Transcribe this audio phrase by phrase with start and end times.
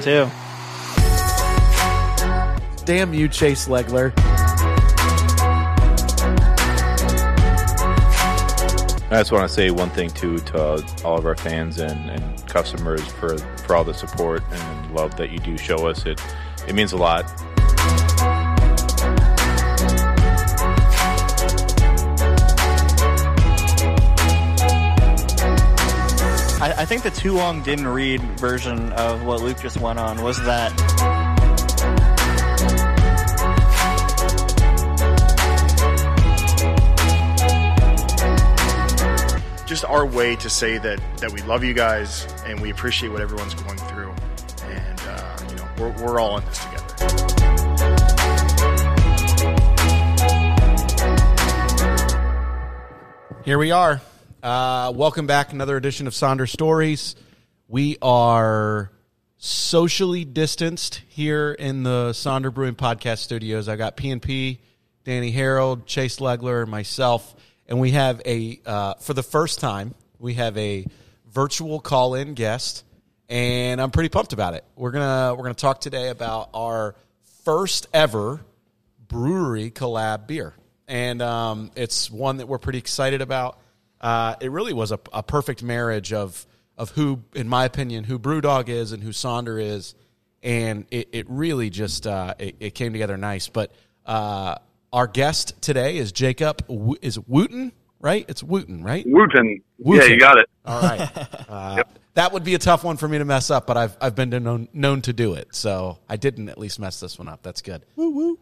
[0.00, 0.30] awesome
[2.78, 2.84] too.
[2.84, 4.12] Damn you, Chase Legler.
[9.12, 12.46] I just want to say one thing too to all of our fans and, and
[12.46, 16.06] customers for for all the support and love that you do show us.
[16.06, 16.20] It
[16.68, 17.24] it means a lot.
[26.90, 30.76] Think the too long didn't read version of what Luke just went on was that
[39.68, 43.20] just our way to say that that we love you guys and we appreciate what
[43.20, 44.12] everyone's going through,
[44.64, 46.96] and uh, you know we're we're all in this together.
[53.44, 54.00] Here we are.
[54.42, 55.52] Uh, welcome back.
[55.52, 57.14] Another edition of Sonder Stories.
[57.68, 58.90] We are
[59.36, 63.68] socially distanced here in the Sonder Brewing Podcast Studios.
[63.68, 64.60] I got PNP,
[65.04, 67.36] Danny Harold, Chase Legler, and myself,
[67.68, 70.86] and we have a uh, for the first time we have a
[71.30, 72.84] virtual call-in guest,
[73.28, 74.64] and I'm pretty pumped about it.
[74.74, 76.94] We're gonna we're gonna talk today about our
[77.44, 78.40] first ever
[79.06, 80.54] brewery collab beer,
[80.88, 83.59] and um, it's one that we're pretty excited about.
[84.00, 86.46] Uh, it really was a, a perfect marriage of
[86.78, 89.94] of who, in my opinion, who BrewDog is and who Sonder is,
[90.42, 93.48] and it, it really just uh, it, it came together nice.
[93.48, 93.72] But
[94.06, 94.54] uh,
[94.92, 98.24] our guest today is Jacob Wo- is Wooten, right?
[98.28, 99.04] It's Wooten, right?
[99.06, 99.60] Wooten.
[99.78, 100.06] Wooten.
[100.08, 100.48] Yeah, you got it.
[100.64, 101.10] All right.
[101.50, 101.82] Uh,
[102.14, 104.30] That would be a tough one for me to mess up, but I've I've been
[104.30, 107.42] known known to do it, so I didn't at least mess this one up.
[107.42, 107.84] That's good.
[107.96, 108.38] Woo woo.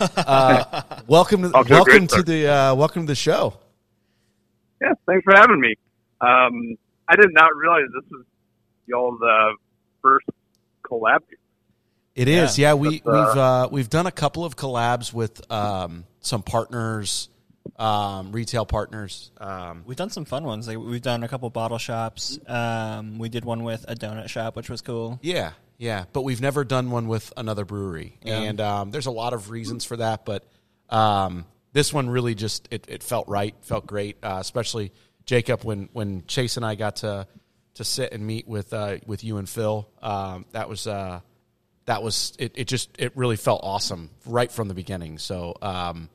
[0.00, 2.26] uh, welcome to Off to a great welcome to start.
[2.26, 3.58] the uh, welcome to the show.
[4.80, 5.74] Yeah, thanks for having me.
[6.20, 6.76] Um,
[7.08, 8.24] I did not realize this was
[8.86, 9.52] y'all's uh,
[10.02, 10.26] first
[10.84, 11.20] collab.
[12.14, 12.74] It is, yeah.
[12.74, 17.28] we uh, we've uh, we've done a couple of collabs with um, some partners,
[17.78, 19.30] um, retail partners.
[19.38, 20.66] Um, we've done some fun ones.
[20.66, 22.38] Like we've done a couple bottle shops.
[22.46, 25.18] Um, we did one with a donut shop, which was cool.
[25.20, 29.34] Yeah, yeah, but we've never done one with another brewery, and um, there's a lot
[29.34, 30.24] of reasons for that.
[30.24, 30.42] But
[30.88, 31.44] um,
[31.76, 34.92] this one really just it, it felt right, felt great, uh, especially
[35.26, 37.26] Jacob when when Chase and I got to
[37.74, 39.86] to sit and meet with uh, with you and Phil.
[40.00, 41.20] Um, that was uh,
[41.84, 42.64] that was it, it.
[42.66, 45.18] Just it really felt awesome right from the beginning.
[45.18, 45.54] So.
[45.60, 46.08] Um,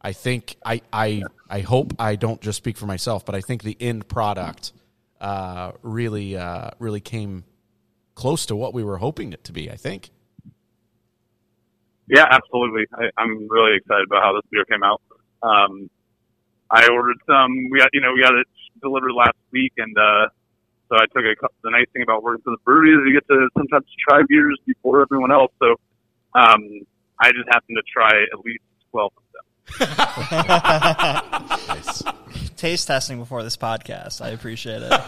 [0.00, 3.64] I think I, I I hope I don't just speak for myself, but I think
[3.64, 4.72] the end product
[5.20, 7.42] uh, really uh, really came
[8.14, 9.72] close to what we were hoping it to be.
[9.72, 10.10] I think.
[12.08, 12.86] Yeah, absolutely.
[12.94, 15.00] I, I'm really excited about how this beer came out.
[15.42, 15.88] Um,
[16.70, 17.68] I ordered some.
[17.70, 18.46] We got you know we got it
[18.82, 20.28] delivered last week, and uh,
[20.88, 21.34] so I took a.
[21.36, 24.22] cou- The nice thing about working for the brewery is you get to sometimes try
[24.28, 25.52] beers before everyone else.
[25.58, 25.76] So
[26.34, 26.80] um,
[27.20, 29.42] I just happened to try at least twelve of them.
[32.62, 34.24] Taste testing before this podcast.
[34.24, 34.92] I appreciate it.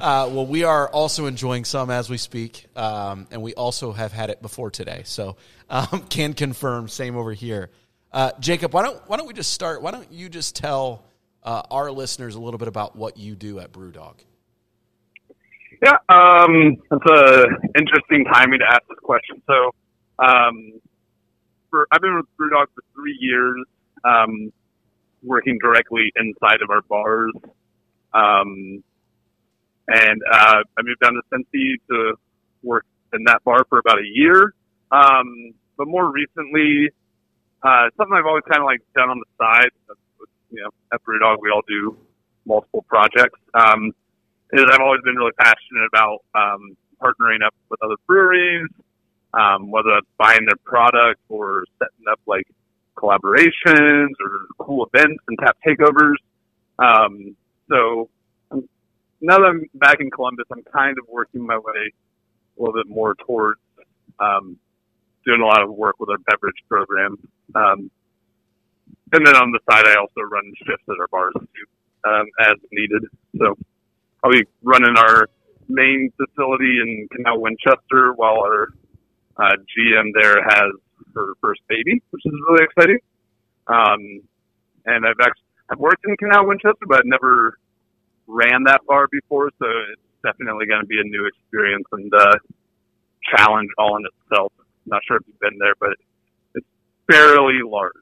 [0.00, 4.12] Uh, well, we are also enjoying some as we speak, um, and we also have
[4.12, 5.36] had it before today, so
[5.68, 6.88] um, can confirm.
[6.88, 7.68] Same over here.
[8.10, 9.82] Uh, Jacob, why don't why don't we just start?
[9.82, 11.04] Why don't you just tell
[11.42, 14.14] uh, our listeners a little bit about what you do at BrewDog?
[15.82, 17.44] Yeah, um, that's a
[17.76, 19.42] interesting timing to ask this question.
[19.46, 19.74] So,
[20.18, 20.80] um,
[21.68, 23.66] for I've been with BrewDog for three years,
[24.04, 24.50] um,
[25.22, 27.32] working directly inside of our bars,
[28.12, 28.82] um,
[29.88, 32.14] and uh, I moved down to Cincy to
[32.62, 34.54] work in that bar for about a year.
[34.92, 36.90] Um, but more recently,
[37.62, 39.70] uh, something I've always kind of like done on the side.
[40.50, 41.96] You know, at BrewDog we all do
[42.44, 43.38] multiple projects.
[43.54, 43.92] Um,
[44.52, 48.68] is I've always been really passionate about um, partnering up with other breweries,
[49.34, 52.46] um, whether that's buying their product or setting up like
[52.96, 56.16] collaborations or cool events and tap takeovers.
[56.78, 57.36] Um,
[57.70, 58.08] so
[59.20, 61.92] now that I'm back in Columbus, I'm kind of working my way
[62.58, 63.60] a little bit more towards
[64.18, 64.58] um,
[65.24, 67.16] doing a lot of work with our beverage program.
[67.54, 67.90] Um,
[69.12, 72.56] and then on the side, I also run shifts at our bars too, um, as
[72.72, 73.04] needed.
[73.38, 73.56] So
[74.22, 75.28] I'll be running our
[75.68, 78.68] main facility in Canal Winchester while our
[79.36, 80.72] uh, GM there has
[81.14, 82.98] her first baby, which is really exciting.
[83.66, 84.22] Um,
[84.86, 87.58] and I've actually I've worked in Canal Winchester, but I've never
[88.26, 92.34] ran that far before, so it's definitely going to be a new experience and uh,
[93.36, 94.52] challenge all in itself.
[94.86, 95.90] Not sure if you've been there, but
[96.54, 96.66] it's
[97.10, 97.92] fairly large.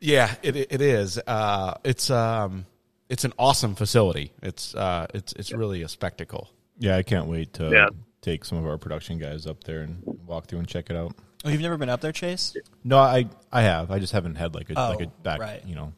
[0.00, 1.20] Yeah, it it is.
[1.26, 2.66] Uh, it's um,
[3.08, 4.32] it's an awesome facility.
[4.42, 6.50] It's uh, it's it's really a spectacle.
[6.78, 7.86] Yeah, I can't wait to Yeah.
[8.20, 11.14] take some of our production guys up there and walk through and check it out.
[11.46, 12.56] Oh, you've never been up there, Chase?
[12.84, 13.90] No, I I have.
[13.90, 15.62] I just haven't had like a Oh, like a back right.
[15.64, 15.92] you know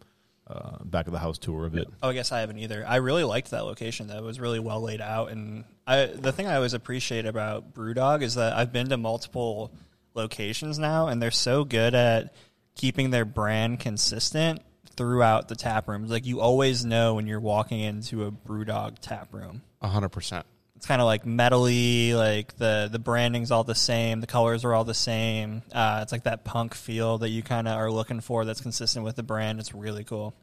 [0.46, 1.88] uh, back of the house tour of it.
[2.02, 2.84] Oh, I guess I haven't either.
[2.86, 4.08] I really liked that location.
[4.08, 8.22] That was really well laid out, and I the thing I always appreciate about BrewDog
[8.22, 9.72] is that I've been to multiple
[10.14, 12.34] locations now, and they're so good at
[12.74, 14.60] keeping their brand consistent
[14.96, 16.10] throughout the tap rooms.
[16.10, 19.62] Like you always know when you're walking into a BrewDog tap room.
[19.82, 20.44] hundred percent.
[20.78, 24.72] It's kind of like metally, like the the branding's all the same, the colors are
[24.72, 25.62] all the same.
[25.72, 28.44] Uh, it's like that punk feel that you kind of are looking for.
[28.44, 29.58] That's consistent with the brand.
[29.58, 30.34] It's really cool.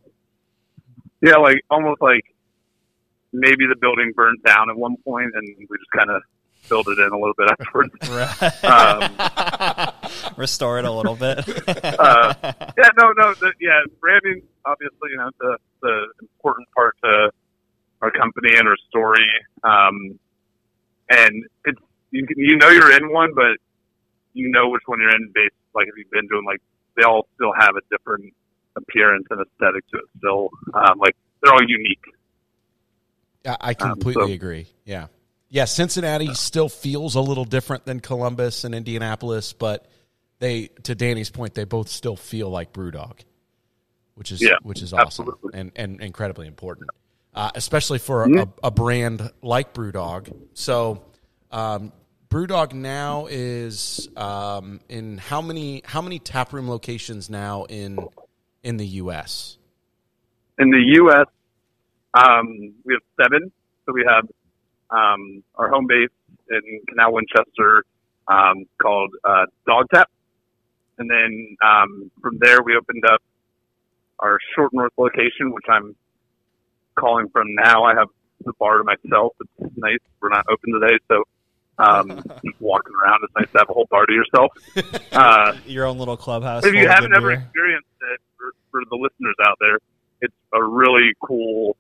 [1.21, 2.35] Yeah, like almost like
[3.31, 6.21] maybe the building burnt down at one point, and we just kind of
[6.63, 7.93] filled it in a little bit afterwards.
[10.27, 11.47] um, Restore it a little bit.
[11.97, 17.31] uh, yeah, no, no, the, yeah, branding obviously, you know, the the important part to
[18.01, 19.29] our company and our story.
[19.63, 20.19] Um,
[21.09, 21.79] and it's
[22.11, 23.57] you, you know you're in one, but
[24.33, 26.61] you know which one you're in based like if you've been doing like
[26.97, 28.33] they all still have a different
[28.77, 30.03] appearance and aesthetic to it.
[30.17, 32.01] Still, um, like they're all unique.
[33.45, 34.67] I, I Um, completely so- agree.
[34.85, 35.07] Yeah.
[35.49, 39.87] Yeah, Cincinnati still feels a little different than Columbus and Indianapolis, but
[40.39, 43.19] they to Danny's point, they both still feel like Brewdog,
[44.15, 45.51] which is Yeah, which is awesome absolutely.
[45.59, 46.89] and, and incredibly important.
[47.35, 50.33] Uh, especially for a, a brand like Brewdog.
[50.53, 51.03] So
[51.51, 51.91] um,
[52.29, 57.99] Brewdog now is um, in how many how many taproom locations now in
[58.63, 59.57] in the US?
[60.59, 61.27] In the U.S.,
[62.13, 63.51] um, we have seven.
[63.85, 64.25] So we have
[64.89, 66.09] um, our home base
[66.49, 67.83] in Canal Winchester
[68.29, 70.09] um, called uh, Dog Tap.
[70.97, 73.21] And then um, from there, we opened up
[74.19, 75.95] our Short North location, which I'm
[76.95, 77.83] calling from now.
[77.83, 78.07] I have
[78.43, 79.33] the bar to myself.
[79.59, 79.99] It's nice.
[80.21, 81.23] We're not open today, so
[81.77, 82.23] um,
[82.59, 83.21] walking around.
[83.23, 84.51] It's nice to have a whole bar to yourself.
[85.15, 86.65] Uh, Your own little clubhouse.
[86.65, 87.39] if you haven't ever beer.
[87.39, 89.79] experienced it, for, for the listeners out there,
[90.19, 91.77] it's a really cool.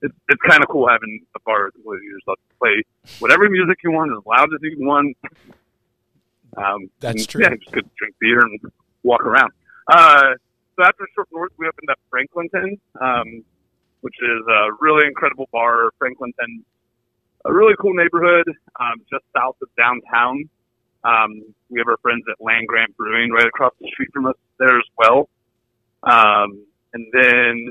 [0.00, 2.84] It's it's kind of cool having a bar where you just play
[3.18, 5.16] whatever music you want as loud as you want.
[6.56, 7.42] Um, That's and, true.
[7.42, 8.60] Yeah, just could drink beer and
[9.02, 9.50] walk around.
[9.88, 10.34] Uh,
[10.76, 13.44] so after Short North, we opened up Franklinton, um,
[14.00, 15.90] which is a really incredible bar.
[15.98, 16.64] Franklinton,
[17.44, 18.44] a really cool neighborhood
[18.80, 20.48] um, just south of downtown.
[21.04, 24.34] Um, we have our friends at Land Grant Brewing right across the street from us
[24.58, 25.28] there as well.
[26.02, 27.70] Um, and then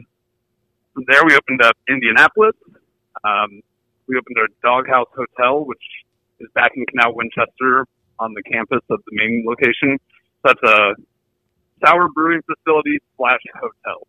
[0.94, 2.56] from there, we opened up Indianapolis.
[3.24, 3.62] Um,
[4.07, 5.81] we opened our Doghouse Hotel, which
[6.39, 7.86] is back in Canal Winchester
[8.19, 9.98] on the campus of the main location.
[10.44, 10.95] That's a
[11.83, 14.07] sour brewing facility slash hotel.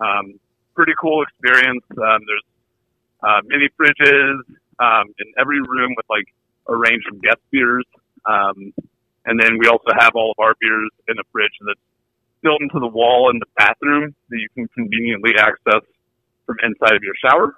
[0.00, 0.40] Um,
[0.78, 1.82] pretty cool experience.
[1.90, 2.46] Um, there's
[3.26, 4.38] uh, mini fridges
[4.78, 6.26] um, in every room with like
[6.68, 7.84] a range of guest beers.
[8.24, 8.72] Um,
[9.26, 11.80] and then we also have all of our beers in a fridge that's
[12.42, 15.82] built into the wall in the bathroom that you can conveniently access
[16.46, 17.56] from inside of your shower.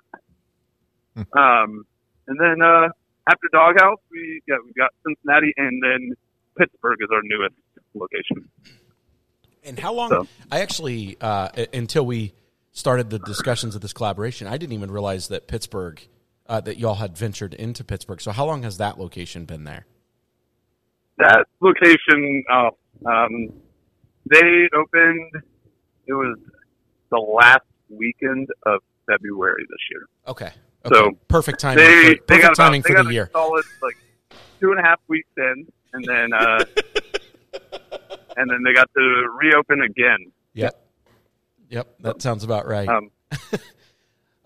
[1.37, 1.85] um,
[2.27, 2.89] and then uh,
[3.29, 6.15] after Doghouse, we yeah we got Cincinnati, and then
[6.57, 7.55] Pittsburgh is our newest
[7.93, 8.49] location.
[9.65, 10.09] And how long?
[10.09, 12.33] So- I actually, uh, until we
[12.73, 16.01] started the discussions of this collaboration, I didn't even realize that Pittsburgh,
[16.47, 18.21] uh, that y'all had ventured into Pittsburgh.
[18.21, 19.87] So how long has that location been there?
[21.19, 22.71] That location, uh,
[23.07, 23.53] um,
[24.31, 25.43] they opened.
[26.07, 26.39] It was
[27.11, 30.07] the last weekend of February this year.
[30.27, 30.51] Okay.
[30.93, 31.85] So, perfect timing.
[31.85, 33.31] They for, they perfect got about, timing they for got the year.
[33.33, 33.97] solid like
[34.61, 36.65] two and a half weeks in, and then uh,
[38.37, 40.33] and then they got to reopen again.
[40.55, 40.80] Yep.
[41.71, 41.95] Yep.
[42.01, 42.89] That sounds about right.
[42.89, 43.11] Um,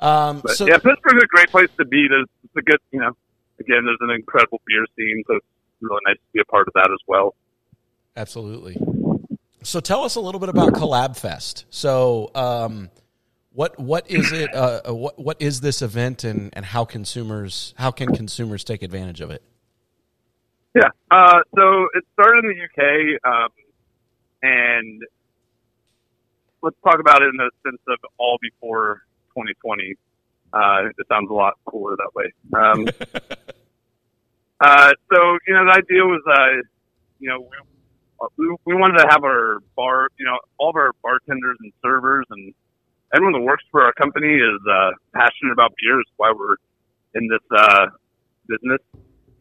[0.04, 2.06] Um, But so yeah, Pittsburgh's a great place to be.
[2.08, 3.12] There's it's a good, you know,
[3.58, 5.46] again, there's an incredible beer scene, so it's
[5.80, 7.34] really nice to be a part of that as well.
[8.16, 8.76] Absolutely.
[9.62, 11.64] So tell us a little bit about Collab Fest.
[11.70, 12.90] So um,
[13.52, 14.54] what what is it?
[14.54, 18.82] Uh, uh, what what is this event, and, and how consumers how can consumers take
[18.82, 19.42] advantage of it?
[20.74, 20.90] Yeah.
[21.10, 23.48] Uh, so it started in the UK, um,
[24.42, 25.02] and
[26.64, 29.02] let's talk about it in the sense of all before
[29.36, 29.94] 2020.
[30.52, 32.32] Uh, it sounds a lot cooler that way.
[32.56, 32.88] Um,
[34.60, 36.62] uh, so you know, the idea was, uh,
[37.20, 37.46] you know,
[38.38, 42.24] we, we wanted to have our bar, you know, all of our bartenders and servers
[42.30, 42.54] and
[43.14, 46.00] everyone that works for our company is uh, passionate about beer.
[46.00, 46.56] Is why we're
[47.14, 47.86] in this uh,
[48.48, 48.80] business,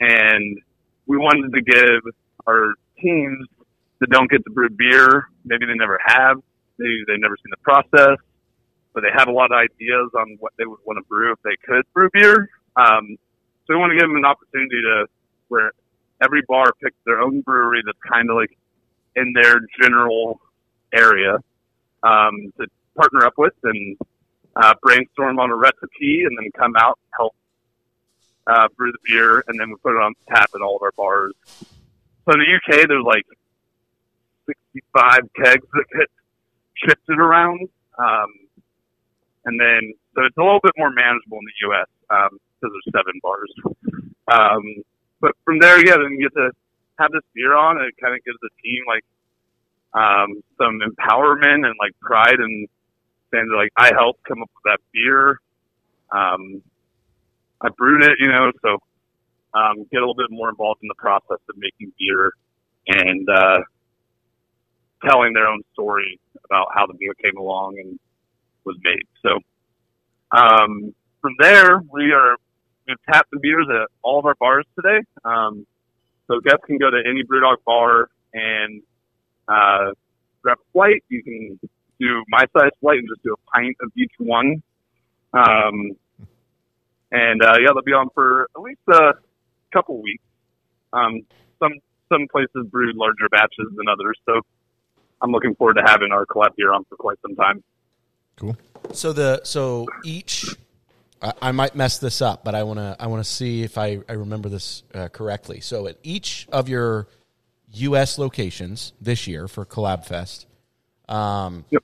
[0.02, 0.60] and
[1.06, 2.14] we wanted to give
[2.48, 3.48] our teams
[4.00, 6.42] that don't get to brew beer, maybe they never have,
[7.08, 8.18] they've never seen the process,
[8.94, 11.40] but they have a lot of ideas on what they would want to brew if
[11.44, 12.50] they could brew beer.
[12.76, 13.18] Um,
[13.66, 15.08] So we want to give them an opportunity to
[15.48, 15.72] where
[16.22, 18.58] every bar picks their own brewery that's kind of like
[19.16, 20.40] in their general
[20.94, 21.38] area
[22.04, 23.98] um, to partner up with and
[24.56, 27.36] uh, brainstorm on a recipe and then come out and help
[28.48, 30.92] uh, brew the beer and then we put it on tap at all of our
[30.98, 31.34] bars.
[32.26, 33.26] So in the UK, there's like
[34.48, 36.08] 65 kegs that get
[36.76, 37.68] shifted around.
[37.98, 38.32] Um,
[39.46, 41.88] and then, so it's a little bit more manageable in the U.S.
[42.10, 43.52] Um, because there's seven bars.
[44.32, 44.84] Um,
[45.20, 46.52] but from there, yeah, then you get to
[47.00, 49.04] have this beer on, and it kind of gives the team like
[49.94, 52.68] um, some empowerment and like pride and
[53.32, 55.40] saying like I helped come up with that beer.
[56.12, 56.62] Um,
[57.62, 58.78] I brewed it, you know, so
[59.54, 62.32] um, get a little bit more involved in the process of making beer
[62.88, 63.60] and uh,
[65.08, 68.00] telling their own story about how the beer came along and
[68.66, 69.04] was made.
[69.22, 69.40] So
[70.36, 72.36] um, from there, we are
[72.88, 75.00] we've tapped the beers at all of our bars today.
[75.24, 75.66] Um,
[76.28, 78.82] so guests can go to any BrewDog bar and
[79.48, 79.92] uh,
[80.42, 81.04] grab a flight.
[81.10, 81.60] You can
[82.00, 84.64] do my size flight and just do a pint of each one.
[85.34, 85.92] Um,
[87.12, 89.14] and uh, yeah, they'll be on for at least a
[89.74, 90.24] couple weeks.
[90.94, 91.22] Um,
[91.60, 91.74] some
[92.12, 94.42] some places brew larger batches than others, so
[95.24, 97.64] I'm looking forward to having our collab beer on for quite some time.
[98.36, 98.58] Cool.
[98.92, 100.56] So the so each
[101.22, 103.78] I, I might mess this up, but I want to I want to see if
[103.78, 105.62] I, I remember this uh, correctly.
[105.62, 107.08] So at each of your
[107.76, 108.18] U.S.
[108.20, 110.46] locations this year for Collab Fest,
[111.08, 111.84] um, Yep.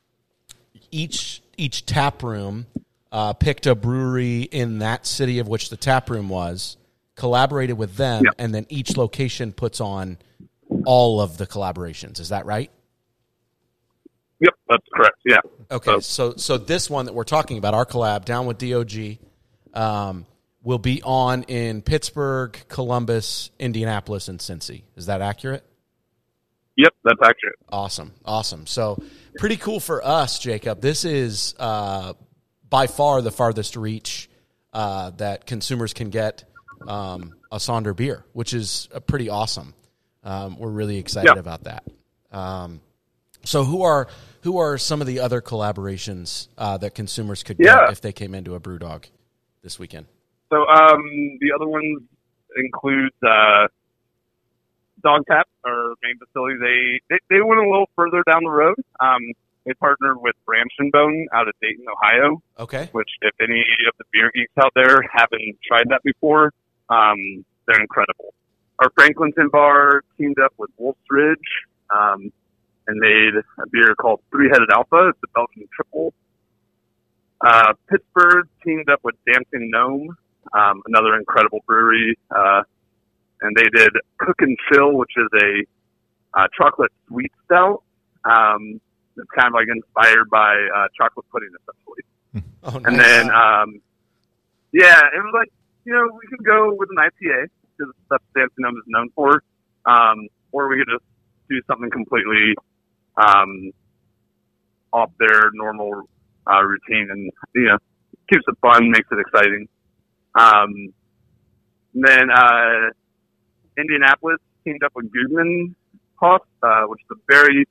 [0.91, 2.67] each each tap room
[3.11, 6.77] uh, picked a brewery in that city of which the tap room was,
[7.15, 8.33] collaborated with them, Yep.
[8.37, 10.17] and then each location puts on
[10.85, 12.19] all of the collaborations.
[12.19, 12.69] Is that right?
[14.41, 15.17] Yep, that's correct.
[15.25, 15.39] Yeah.
[15.71, 19.17] Okay, So- so so this one that we're talking about, our collab down with DOG,
[19.73, 20.25] um,
[20.63, 24.83] will be on in Pittsburgh, Columbus, Indianapolis, and Cincy.
[24.95, 25.63] Is that accurate?
[26.77, 27.55] Yep, that's accurate.
[27.69, 28.65] Awesome, awesome.
[28.65, 29.01] So
[29.37, 30.79] pretty cool for us, Jacob.
[30.81, 32.13] This is uh,
[32.69, 34.29] by far the farthest reach
[34.71, 36.45] uh, that consumers can get
[36.87, 39.73] um, a Sonder beer, which is uh, pretty awesome.
[40.23, 41.39] Um, we're really excited Yeah.
[41.39, 41.83] about that.
[42.31, 42.79] Um,
[43.43, 44.07] so who are
[44.41, 48.33] who are some of the other collaborations uh, that consumers could get if they came
[48.33, 49.05] into a BrewDog
[49.61, 50.05] this weekend?
[50.49, 51.01] So um,
[51.39, 52.01] the other ones
[52.55, 53.67] include uh,
[55.03, 56.57] Dog Tap, our main facility.
[56.59, 58.75] They, they they went a little further down the road.
[58.99, 59.21] Um,
[59.65, 62.41] they partnered with Branch and Bone out of Dayton, Ohio.
[62.59, 66.53] Okay, Which, if any of the beer geeks out there haven't tried that before,
[66.89, 68.33] um, they're incredible.
[68.79, 71.37] Our Franklinton bar teamed up with Wolf's Ridge
[71.93, 72.31] um,
[72.89, 75.09] and made a beer called Three Headed Alpha.
[75.09, 76.13] It's a Belgian triple.
[77.39, 80.17] Uh, Pittsburgh teamed up with Dancing Gnome,
[80.53, 82.63] um, another incredible brewery, uh,
[83.41, 87.83] and they did Cook and Chill, which is a uh, chocolate sweet stout.
[88.25, 88.81] Um,
[89.15, 92.49] it's kind of like inspired by uh, chocolate pudding, essentially.
[92.63, 93.81] oh, And then, um,
[94.73, 95.51] yeah, it was like,
[95.85, 99.43] you know, we could go with an IPA because that's Dancing Gnome is known for,
[99.85, 101.05] um, or we could just
[101.49, 102.55] do something completely
[103.17, 103.71] um,
[104.91, 106.09] off their normal
[106.47, 107.77] uh, routine and, you know,
[108.29, 109.67] keeps it fun, makes it exciting.
[110.35, 110.93] Um,
[111.93, 112.89] then uh,
[113.77, 115.73] Indianapolis teamed up with Guggman
[116.15, 117.67] Haus, uh, which is a very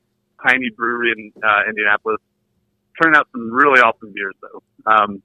[0.47, 2.18] tiny brewery in uh, Indianapolis
[3.00, 4.62] turning out some really awesome beers though.
[4.90, 5.23] Um,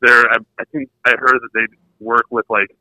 [0.00, 1.66] there, I, I think I heard that they
[2.00, 2.74] work with like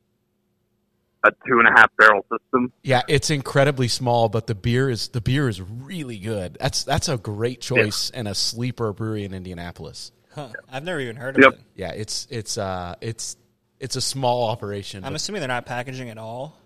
[1.24, 2.72] a two and a half barrel system.
[2.84, 6.58] Yeah, it's incredibly small, but the beer is the beer is really good.
[6.60, 10.12] That's that's a great choice and a sleeper brewery in Indianapolis.
[10.34, 10.50] Huh.
[10.72, 11.54] I've never even heard of Yep.
[11.54, 11.60] it.
[11.76, 13.38] Yeah, it's it's uh it's
[13.80, 15.04] it's a small operation.
[15.04, 16.58] I'm assuming they're not packaging at all.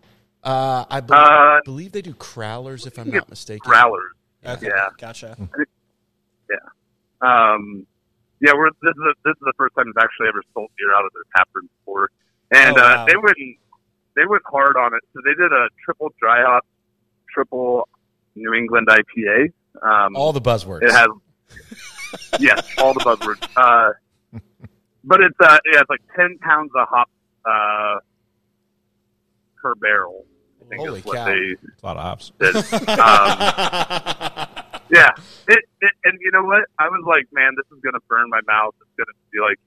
[0.44, 3.70] uh, I be- Uh, believe they do crowlers, if I'm not mistaken.
[3.72, 4.12] Growlers.
[4.46, 4.90] Okay, Yeah.
[5.00, 5.36] gotcha.
[7.22, 7.88] Um,
[8.42, 10.94] yeah, we're this is the, this is the first time they've actually ever sold beer
[10.94, 12.10] out of their tap room before,
[12.52, 13.06] and Oh, uh, wow.
[13.08, 13.38] they went
[14.15, 15.01] they went hard on it.
[15.13, 16.65] So they did a triple dry hop,
[17.29, 17.88] triple
[18.36, 19.51] New England IPA.
[19.81, 20.84] Um, All the buzzwords.
[20.84, 21.07] It has,
[22.39, 23.45] yes, all the buzzwords.
[23.55, 23.91] Uh,
[25.03, 27.10] but it's uh, yeah, it's like ten pounds of hop
[27.45, 28.00] uh,
[29.62, 30.25] per barrel.
[30.62, 31.25] I think Holy is what cow.
[31.25, 32.31] they a lot of hops.
[32.39, 32.55] did.
[32.55, 32.63] um,
[34.89, 35.10] yeah,
[35.48, 36.63] it, it, and you know what?
[36.79, 38.74] I was like, man, this is gonna burn my mouth.
[38.81, 39.60] It's gonna be like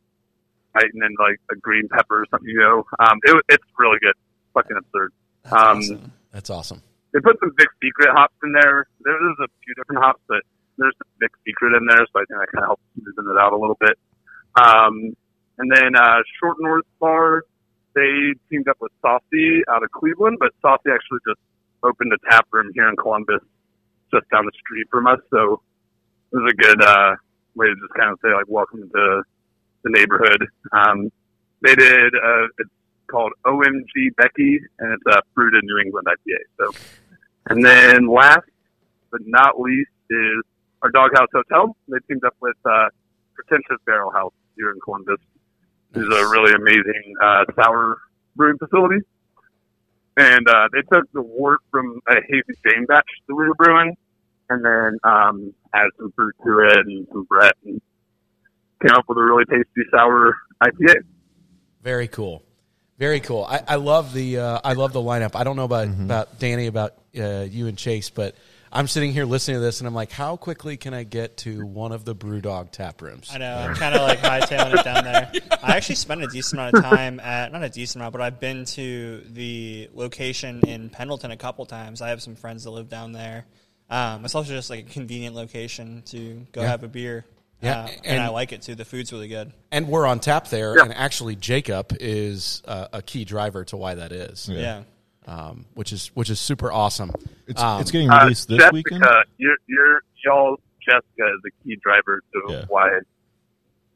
[0.74, 2.48] biting in like a green pepper or something.
[2.48, 4.14] You know, um, it, it's really good.
[4.58, 5.12] Fucking absurd.
[5.44, 6.12] That's Um, awesome.
[6.32, 6.82] That's awesome.
[7.12, 8.86] They put some big secret hops in there.
[9.00, 10.42] There's a few different hops, but
[10.76, 13.38] there's a big secret in there, so I think that kind of helps smoothen it
[13.40, 13.96] out a little bit.
[14.60, 15.16] Um,
[15.58, 17.44] and then uh, Short North Bar
[17.94, 21.40] they teamed up with Saucy out of Cleveland, but Saucy actually just
[21.82, 23.40] opened a tap room here in Columbus,
[24.12, 25.18] just down the street from us.
[25.30, 25.60] So
[26.32, 27.16] it was a good uh,
[27.56, 29.22] way to just kind of say like, "Welcome to
[29.82, 31.10] the neighborhood." Um,
[31.62, 32.46] they did uh,
[33.08, 36.38] called OMG Becky, and it's a fruited New England IPA.
[36.58, 36.78] So,
[37.46, 38.46] and then last
[39.10, 40.42] but not least is
[40.82, 41.76] our Doghouse Hotel.
[41.88, 42.88] They teamed up with uh,
[43.34, 45.18] Pretentious Barrel House here in Columbus.
[45.92, 47.98] This is a really amazing uh, sour
[48.36, 49.04] brewing facility.
[50.16, 53.96] And uh, they took the wort from a hazy Jane batch that we were brewing,
[54.50, 57.80] and then um, added some fruit to it and some Brett, and
[58.82, 60.96] came up with a really tasty sour IPA.
[61.82, 62.42] Very cool.
[62.98, 63.44] Very cool.
[63.44, 65.36] I, I love the uh, I love the lineup.
[65.36, 68.34] I don't know about about Danny about uh, you and Chase, but
[68.72, 71.64] I'm sitting here listening to this and I'm like, how quickly can I get to
[71.64, 73.30] one of the BrewDog tap rooms?
[73.32, 73.56] I know.
[73.56, 75.32] I'm kind of like hightailing it down there.
[75.62, 78.40] I actually spent a decent amount of time at, not a decent amount, but I've
[78.40, 82.02] been to the location in Pendleton a couple times.
[82.02, 83.46] I have some friends that live down there.
[83.88, 86.66] Um, it's also just like a convenient location to go Yeah.
[86.68, 87.24] have a beer.
[87.60, 88.74] Yeah, Uh, and, and- I like it too.
[88.74, 89.52] The food's really good.
[89.72, 90.84] And we're on tap there, Yeah.
[90.84, 94.82] and actually Jacob is uh, a key driver to why that is, Yeah.
[95.26, 97.10] um, which is which is super awesome.
[97.48, 99.04] It's, Um, it's getting Uh, released this Jessica, weekend.
[99.38, 102.64] You're, you're, y'all, Jessica is a key driver to Yeah.
[102.68, 103.04] why it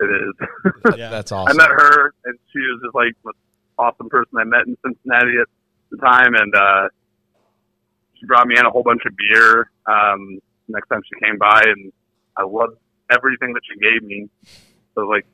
[0.04, 0.94] is.
[0.98, 1.10] Yeah.
[1.10, 1.58] That's awesome.
[1.60, 3.32] I met her, and she was just like the
[3.78, 5.46] awesome person I met in Cincinnati at
[5.90, 6.88] the time, and uh,
[8.18, 9.70] she brought me in a whole bunch of beer.
[9.86, 11.92] Um, next time she came by, and
[12.36, 12.76] I loved
[13.12, 14.28] everything that she gave me.
[14.94, 15.26] So like,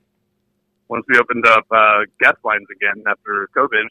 [0.89, 3.85] once we opened up uh, guest lines again after COVID,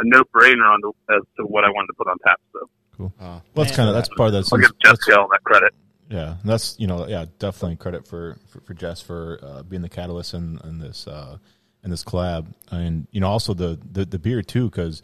[0.00, 2.40] a no brainer on the, as to what I wanted to put on tap.
[2.52, 3.12] So Cool.
[3.20, 4.48] Uh, Well, that's kind of that's part of that.
[4.52, 5.74] I'll give that's- Jessica all that credit.
[6.10, 9.82] Yeah, and that's you know yeah definitely credit for for, for Jess for uh, being
[9.82, 11.38] the catalyst in, in this uh,
[11.82, 15.00] in this collab, and you know also the the, the beer too because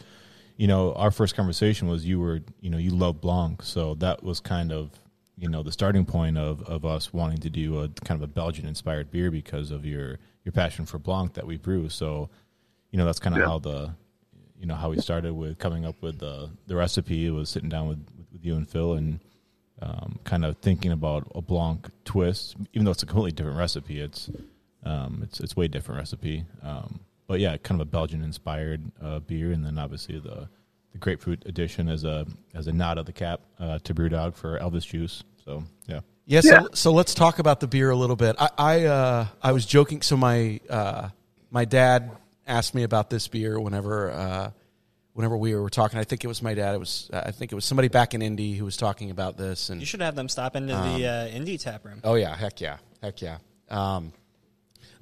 [0.57, 4.23] you know our first conversation was you were you know you love Blanc, so that
[4.23, 4.91] was kind of
[5.41, 8.33] you know the starting point of, of us wanting to do a kind of a
[8.33, 11.89] Belgian inspired beer because of your your passion for Blanc that we brew.
[11.89, 12.29] So
[12.91, 13.47] you know that's kind of Yeah.
[13.47, 13.95] how the
[14.59, 17.27] you know how we started with coming up with the the recipe.
[17.27, 19.21] It was sitting down with with you and Phil and
[19.83, 23.99] um, kind of thinking about a Blanc twist, even though it's a completely different recipe.
[24.01, 24.31] It's
[24.85, 26.45] um, it's it's way different recipe.
[26.63, 30.49] Um, but yeah, kind of a Belgian inspired uh, beer, and then obviously the
[30.93, 34.59] the grapefruit edition as a as a nod of the cap uh, to BrewDog for
[34.59, 35.23] Elvis Juice.
[35.45, 36.61] So yeah, Yeah, so, Yeah.
[36.75, 38.37] so let's talk about the beer a little bit.
[38.39, 40.03] I I, uh, I was joking.
[40.03, 41.09] So my uh,
[41.51, 42.11] my dad
[42.47, 44.51] asked me about this beer whenever uh,
[45.15, 45.99] whenever we were talking.
[45.99, 46.75] I think it was my dad.
[46.75, 49.71] It was I think it was somebody back in Indy who was talking about this.
[49.71, 52.01] And You should have them stop into the uh, Indy tap room.
[52.05, 53.39] oh yeah, heck yeah, heck yeah.
[53.69, 54.13] Um,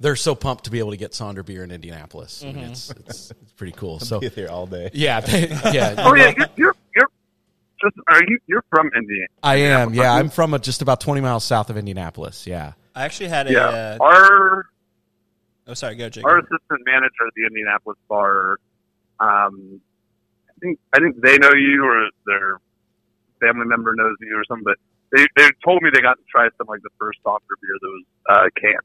[0.01, 2.41] they're so pumped to be able to get Sonder beer in Indianapolis.
[2.41, 3.99] I mean, it's, it's it's pretty cool.
[4.09, 4.89] So be there all day.
[4.93, 5.95] yeah, they, yeah.
[5.97, 6.75] Oh yeah, you're you're, you're
[7.81, 9.27] just are you you're from Indiana?
[9.43, 9.93] I am.
[9.93, 12.45] Yeah, I'm from a, just about 20 miles south of Indianapolis.
[12.47, 12.73] Yeah.
[12.95, 13.51] I actually had a.
[13.51, 14.65] Yeah, Uh, our
[15.67, 15.95] oh, sorry.
[15.95, 16.25] Go, Jake.
[16.25, 18.57] our assistant manager at the Indianapolis bar.
[19.19, 19.81] Um,
[20.49, 22.57] I think I think they know you or their
[23.39, 24.65] family member knows you or something.
[24.65, 24.77] But
[25.17, 27.87] they they told me they got to try some like the first Sonder beer that
[27.87, 28.75] was uh, canned.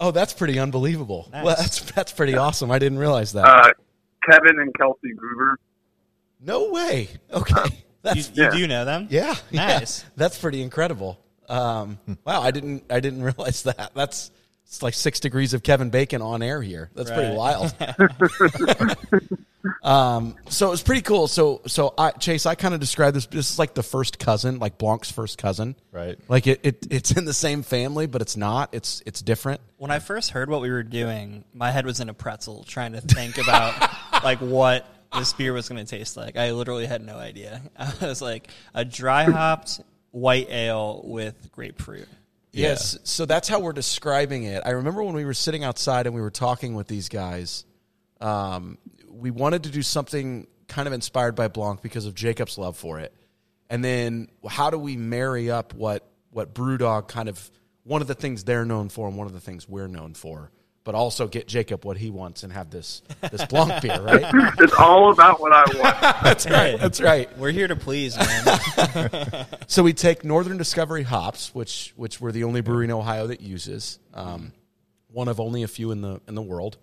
[0.00, 1.28] Oh, that's pretty unbelievable.
[1.32, 1.44] Nice.
[1.44, 2.70] Well, that's that's pretty awesome.
[2.70, 3.44] I didn't realize that.
[3.44, 3.70] Uh,
[4.28, 5.54] Kevin and Kelsey Groover.
[6.40, 7.08] no way.
[7.32, 7.83] Okay.
[8.04, 8.50] You, That's you Yeah.
[8.50, 9.06] do know them?
[9.10, 9.34] yeah.
[9.50, 9.66] yeah.
[9.78, 10.04] Nice.
[10.16, 11.18] That's pretty incredible.
[11.48, 13.92] Um, wow, I didn't I didn't realize that.
[13.94, 14.30] That's
[14.66, 16.90] it's like six degrees of Kevin Bacon on air here.
[16.94, 17.74] That's pretty wild.
[19.82, 21.28] um, so it was pretty cool.
[21.28, 23.26] So so I, Chase, I kind of described this.
[23.26, 25.76] This is like the first cousin, like Blanc's first cousin.
[25.92, 26.18] Right.
[26.28, 28.70] Like it, it it's in the same family, but it's not.
[28.72, 29.60] It's it's different.
[29.76, 32.92] When I first heard what we were doing, my head was in a pretzel trying
[32.92, 33.90] to think about
[34.24, 36.36] like what this beer was going to taste like.
[36.36, 37.62] I literally had no idea.
[37.78, 42.08] I was like a dry hopped white ale with grapefruit.
[42.52, 42.98] Yes.
[43.02, 44.62] So that's how we're describing it.
[44.64, 47.64] I remember when we were sitting outside and we were talking with these guys.
[48.20, 52.76] Um, we wanted to do something kind of inspired by Blanc because of Jacob's love
[52.76, 53.12] for it,
[53.68, 57.50] and then how do we marry up what what BrewDog kind of
[57.84, 60.50] one of the things they're known for and one of the things we're known for,
[60.84, 64.24] but also get Jacob what he wants and have this this Blanc beer, right?
[64.60, 66.00] It's all about what I want.
[66.22, 66.78] That's right.
[66.78, 67.36] That's right.
[67.38, 69.46] We're here to please, man.
[69.66, 73.40] So we take Northern Discovery hops, which which we're the only brewery in Ohio that
[73.40, 74.52] uses, um,
[75.10, 76.76] one of only a few in the in the world,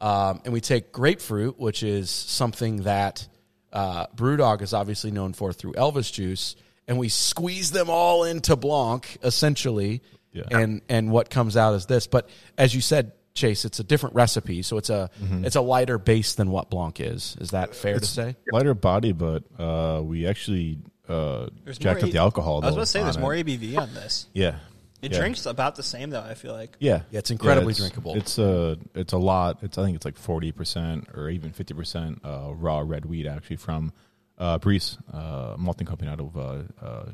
[0.00, 3.26] um, and we take grapefruit, which is something that
[3.72, 6.54] uh, BrewDog is obviously known for through Elvis Juice,
[6.86, 10.44] and we squeeze them all into Blanc essentially, Yeah.
[10.50, 12.06] and and what comes out is this.
[12.06, 15.44] But as you said, Chase, it's a different recipe, so it's a Mm-hmm.
[15.44, 17.36] it's a lighter base than what Blanc is.
[17.40, 18.36] Is that fair to say?
[18.52, 22.54] lighter body, but uh, we actually uh, There's jacked more up the A- alcohol.
[22.54, 23.20] I was though, about to say there's it.
[23.20, 24.26] more ABV on this.
[24.34, 24.56] Yeah,
[25.00, 25.18] It Yeah.
[25.20, 26.20] drinks about the same though.
[26.20, 26.76] I feel like.
[26.80, 28.14] Yeah, Yeah, it's incredibly it's- drinkable.
[28.16, 29.58] It's a it's a lot.
[29.62, 33.26] It's I think it's like forty percent or even fifty percent uh, raw red wheat
[33.26, 33.92] actually from
[34.38, 37.10] uh, Briess uh, malting company out of uh, uh, uh,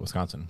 [0.00, 0.48] Wisconsin.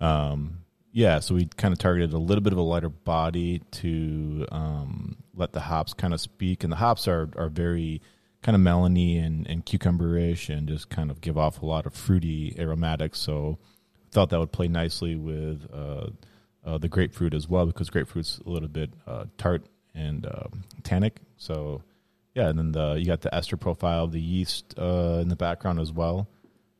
[0.00, 0.58] Um,
[0.98, 5.14] yeah, so we kind of targeted a little bit of a lighter body to um,
[5.32, 8.02] let the hops kind of speak, and the hops are are very
[8.42, 11.94] kind of melony and, and cucumber-ish and just kind of give off a lot of
[11.94, 13.20] fruity aromatics.
[13.20, 13.58] So
[14.10, 16.08] thought that would play nicely with uh,
[16.66, 21.18] uh, the grapefruit as well because grapefruit's a little bit uh, tart and um tannic.
[21.36, 21.82] So
[22.34, 25.36] yeah, and then the you got the ester profile of the yeast uh, in the
[25.36, 26.26] background as well.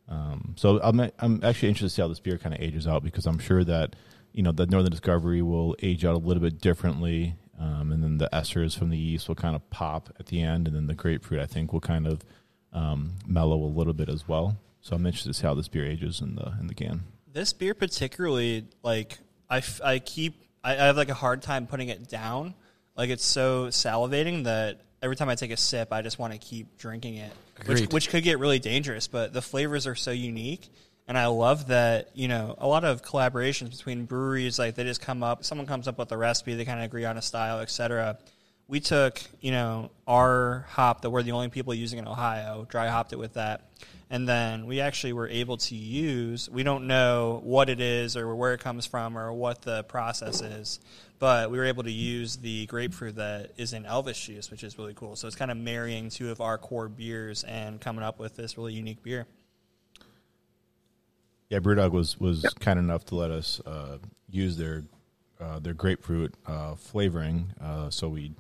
[0.09, 3.05] Um, so I'm I'm actually interested to see how this beer kind of ages out
[3.05, 3.95] because I'm sure that
[4.33, 8.19] you know the Northern Discovery will age out a little bit differently, um, and then
[8.19, 10.95] the esters from the yeast will kind of pop at the end, and then the
[10.95, 12.23] grapefruit I think will kind of
[12.73, 14.57] um, mellow a little bit as well.
[14.81, 17.05] So I'm interested to see how this beer ages in the in the can.
[17.33, 19.19] This beer particularly, like
[19.51, 22.55] I, f- I keep I, I have like a hard time putting it down.
[22.97, 26.39] Like it's so salivating that every time I take a sip, I just want to
[26.39, 27.33] keep drinking it,
[27.67, 27.93] which Agreed.
[27.93, 29.09] which could get really dangerous.
[29.09, 30.69] But the flavors are so unique,
[31.09, 34.59] and I love that you know a lot of collaborations between breweries.
[34.59, 37.07] Like they just come up, someone comes up with a recipe, they kind of agree
[37.07, 38.19] on a style, etc.
[38.69, 42.89] We took you know our hop that we're the only people using in Ohio, dry
[42.89, 43.71] hopped it with that,
[44.11, 46.51] and then we actually were able to use.
[46.51, 50.43] We don't know what it is or where it comes from or what the process
[50.43, 50.79] is,
[51.19, 54.77] but we were able to use the grapefruit that is in Elvis juice, which is
[54.77, 55.17] really cool.
[55.17, 58.59] So it's kind of marrying two of our core beers and coming up with this
[58.59, 59.27] really unique beer.
[61.51, 64.85] Yeah, Brewdog was was kind enough to let us uh, use their
[65.41, 67.53] uh, their grapefruit uh, flavoring.
[67.61, 68.33] Uh, so we,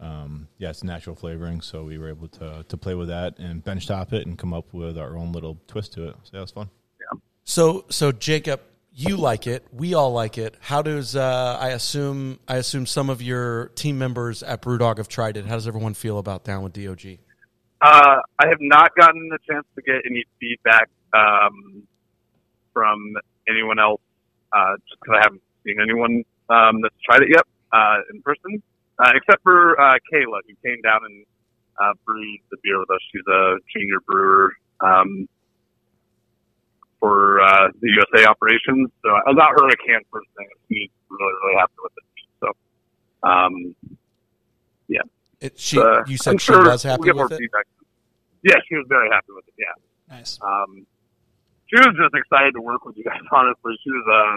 [0.00, 1.60] um, yeah, it's natural flavoring.
[1.60, 4.72] So we were able to to play with that and benchtop it and come up
[4.72, 6.16] with our own little twist to it.
[6.24, 6.70] So that was fun.
[7.00, 7.20] Yeah.
[7.44, 8.60] So so Jacob,
[8.92, 10.56] you like it, we all like it.
[10.60, 15.08] How does uh, I assume I assume some of your team members at BrewDog have
[15.08, 15.46] tried it.
[15.46, 17.18] How does everyone feel about Down with DOG?
[17.80, 21.86] Uh, I have not gotten the chance to get any feedback um,
[22.72, 23.14] from
[23.48, 24.00] anyone else,
[24.52, 28.62] uh, just because I haven't seen anyone um, that's tried it yet uh, in person,
[28.98, 31.24] uh, except for uh, Kayla, who came down and
[31.80, 33.00] uh, brewed the beer with us.
[33.12, 35.28] She's a junior brewer um,
[36.98, 38.90] for uh, the USA operations.
[39.02, 40.48] So I got her a can first thing.
[40.68, 42.04] She's really, really happy with it.
[42.40, 43.74] So, um,
[45.40, 47.38] It, she, uh, you I'm said she sure was we'll happy more with it.
[47.38, 47.64] feedback.
[48.42, 49.54] Yeah, she was very happy with it.
[49.58, 50.14] Yeah.
[50.16, 50.38] Nice.
[50.42, 50.86] Um,
[51.70, 53.22] she was just excited to work with you guys.
[53.32, 54.36] Honestly, she was uh,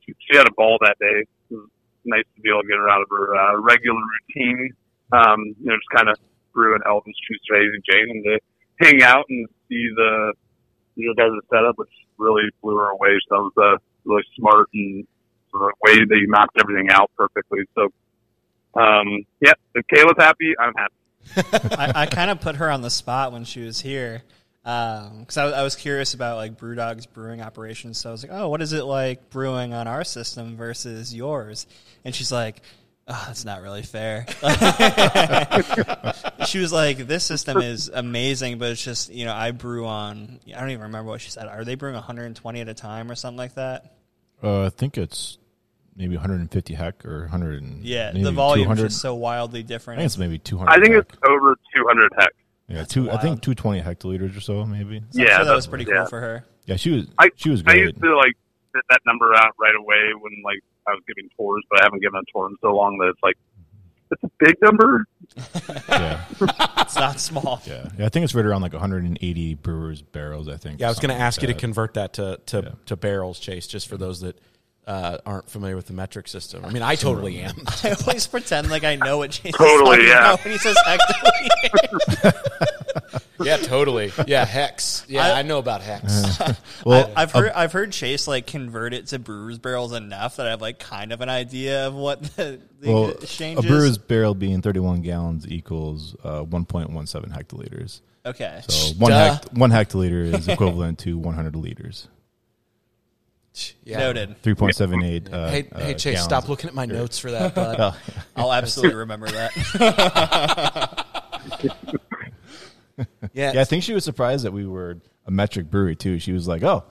[0.00, 1.28] she, she had a ball that day.
[1.50, 1.68] It was
[2.04, 4.72] nice to be able to get her out of her uh, regular routine.
[5.12, 6.16] Um, you know, just kind of
[6.52, 8.38] brew an Elvis Juice Raising Jane and to
[8.80, 10.32] hang out and see the
[10.96, 13.18] your guys' setup, which really blew her away.
[13.28, 15.06] So that was uh, really smart and
[15.50, 17.60] sort of way that you mapped everything out perfectly.
[17.74, 17.92] So,
[18.80, 21.76] um, yeah, if Kayla's happy, I'm happy.
[21.76, 24.22] I, I kind of put her on the spot when she was here
[24.66, 27.98] because I, I was curious about like BrewDog's brewing operations.
[27.98, 31.68] So I was like, "Oh, what is it like brewing on our system versus yours?"
[32.04, 32.62] And she's like,
[33.06, 34.26] "Oh, that's not really fair."
[36.46, 40.40] she was like, "This system is amazing, but it's just you know I brew on
[40.54, 41.46] I don't even remember what she said.
[41.46, 43.92] Are they brewing 120 at a time or something like that?"
[44.42, 45.38] Uh, I think it's
[45.94, 47.62] maybe 150 heck or 100.
[47.62, 48.92] And Yeah, the volume is 200.
[48.92, 49.98] so wildly I different.
[49.98, 50.70] think it's maybe 200.
[50.70, 51.04] I think heck.
[51.08, 52.34] it's over 200 hex.
[52.68, 53.04] Yeah, two.
[53.10, 53.22] I wild.
[53.22, 55.00] think 220 hectoliters or so, maybe.
[55.10, 55.98] So I'm yeah, sure that was pretty yeah.
[55.98, 56.44] cool for her.
[56.66, 57.06] Yeah, she was.
[57.18, 57.76] I she was great.
[57.78, 58.32] I used to like
[58.70, 62.00] spit that number out right away when like I was giving tours, but I haven't
[62.02, 63.36] given a tour in so long that it's like
[64.10, 65.04] it's a big number.
[65.88, 66.24] yeah,
[66.82, 67.60] It's not small.
[67.66, 68.06] yeah, yeah.
[68.06, 70.48] I think it's right around like 180 brewers barrels.
[70.48, 70.80] I think.
[70.80, 72.70] Yeah, I was going to ask like you to convert that to to, Yeah.
[72.86, 74.38] to barrels, Chase, just for those that
[74.86, 76.64] uh, aren't familiar with the metric system.
[76.64, 77.54] I mean, I totally am.
[77.84, 80.32] I always pretend like I know what Jason's Totally, talking yeah.
[80.34, 82.32] about when he says hectoliter.
[83.44, 84.12] yeah, totally.
[84.26, 85.04] Yeah, hex.
[85.08, 86.38] Yeah, I, know about hex.
[86.84, 90.50] Well, I've heard I've heard Chase like convert it to brewers barrels enough that I
[90.50, 93.66] have like kind of an idea of what the, the well, exchange a is.
[93.66, 98.00] brewer's barrel being 31 gallons equals uh, 1.17 hectoliters.
[98.24, 98.62] okay.
[98.68, 102.08] So one hect- one hectoliter is equivalent to 100 liters.
[103.84, 103.98] Yeah.
[103.98, 104.42] Noted.
[104.42, 105.32] 3.78.
[105.32, 106.24] Uh, Hey, uh, hey, Chase, gallons.
[106.24, 107.76] stop looking at my notes for that, bud.
[107.80, 107.96] Oh,
[108.36, 109.52] I'll absolutely remember that.
[113.32, 116.18] yeah, yeah, I think she was surprised that we were a metric brewery too.
[116.18, 116.84] She was like, "Oh,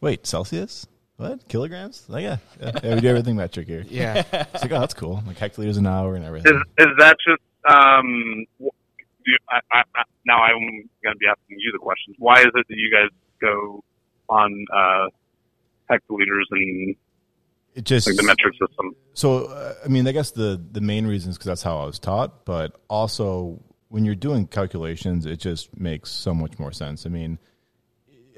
[0.00, 0.86] wait, Celsius?
[1.16, 2.04] what kilograms?
[2.08, 3.84] Like yeah, yeah, yeah, we do everything metric here.
[3.88, 4.24] Yeah.
[4.32, 5.22] It's like oh, that's cool.
[5.26, 6.54] Like hectoliters an hour and everything.
[6.78, 8.46] Is is that just um?
[8.58, 12.16] Do you, I, I, I, now I'm gonna be asking you the questions.
[12.18, 13.82] Why is it that you guys go
[14.28, 15.08] on uh,
[15.90, 16.96] hectoliters and
[17.74, 18.94] It just like the metric system?
[19.14, 21.86] So, uh, I mean, I guess the the main reason is because that's how I
[21.86, 27.06] was taught, but also when you're doing calculations, it just makes so much more sense.
[27.06, 27.38] I mean,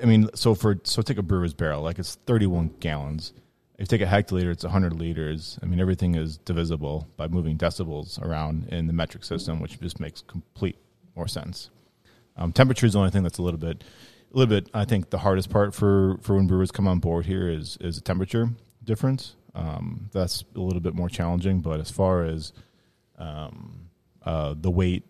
[0.03, 3.33] I mean, so for so take a brewer's barrel, like it's 31 gallons.
[3.79, 5.59] If you take a hectoliter, it's 100 liters.
[5.63, 10.01] I mean, everything is divisible by moving decibels around in the metric system, which just
[10.01, 10.77] makes complete
[11.15, 11.71] more sense.
[12.37, 13.85] Um, temperature is the only thing that's a little bit,
[14.33, 14.69] a little bit.
[14.75, 17.97] I think the hardest part for for when brewers come on board here is is
[17.97, 18.51] the temperature
[18.85, 19.35] difference.
[19.55, 22.53] Um, that's a little bit more challenging, but as far as
[23.19, 23.89] um,
[24.23, 25.05] uh, the weight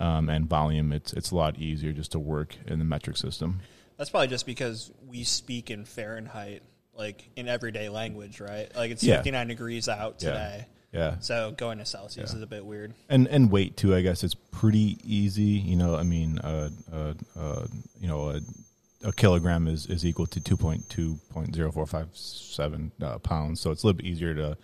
[0.00, 3.60] um, and volume, it's it's a lot easier just to work in the metric system.
[3.96, 6.62] That's probably just because we speak in Fahrenheit,
[6.94, 8.70] like in everyday language, right?
[8.76, 9.16] Like it's Yeah.
[9.16, 10.66] 59 degrees out today.
[10.68, 10.74] Yeah,
[11.20, 12.94] So going to Celsius is a bit weird.
[13.08, 13.94] and and weight too.
[13.94, 15.42] I guess it's pretty easy.
[15.42, 17.66] You know, I mean, uh, uh, uh,
[18.00, 18.40] you know, a,
[19.04, 23.18] a kilogram is, is equal to two point two point zero four five seven uh,
[23.18, 23.60] pounds.
[23.60, 24.56] So it's a little bit easier to,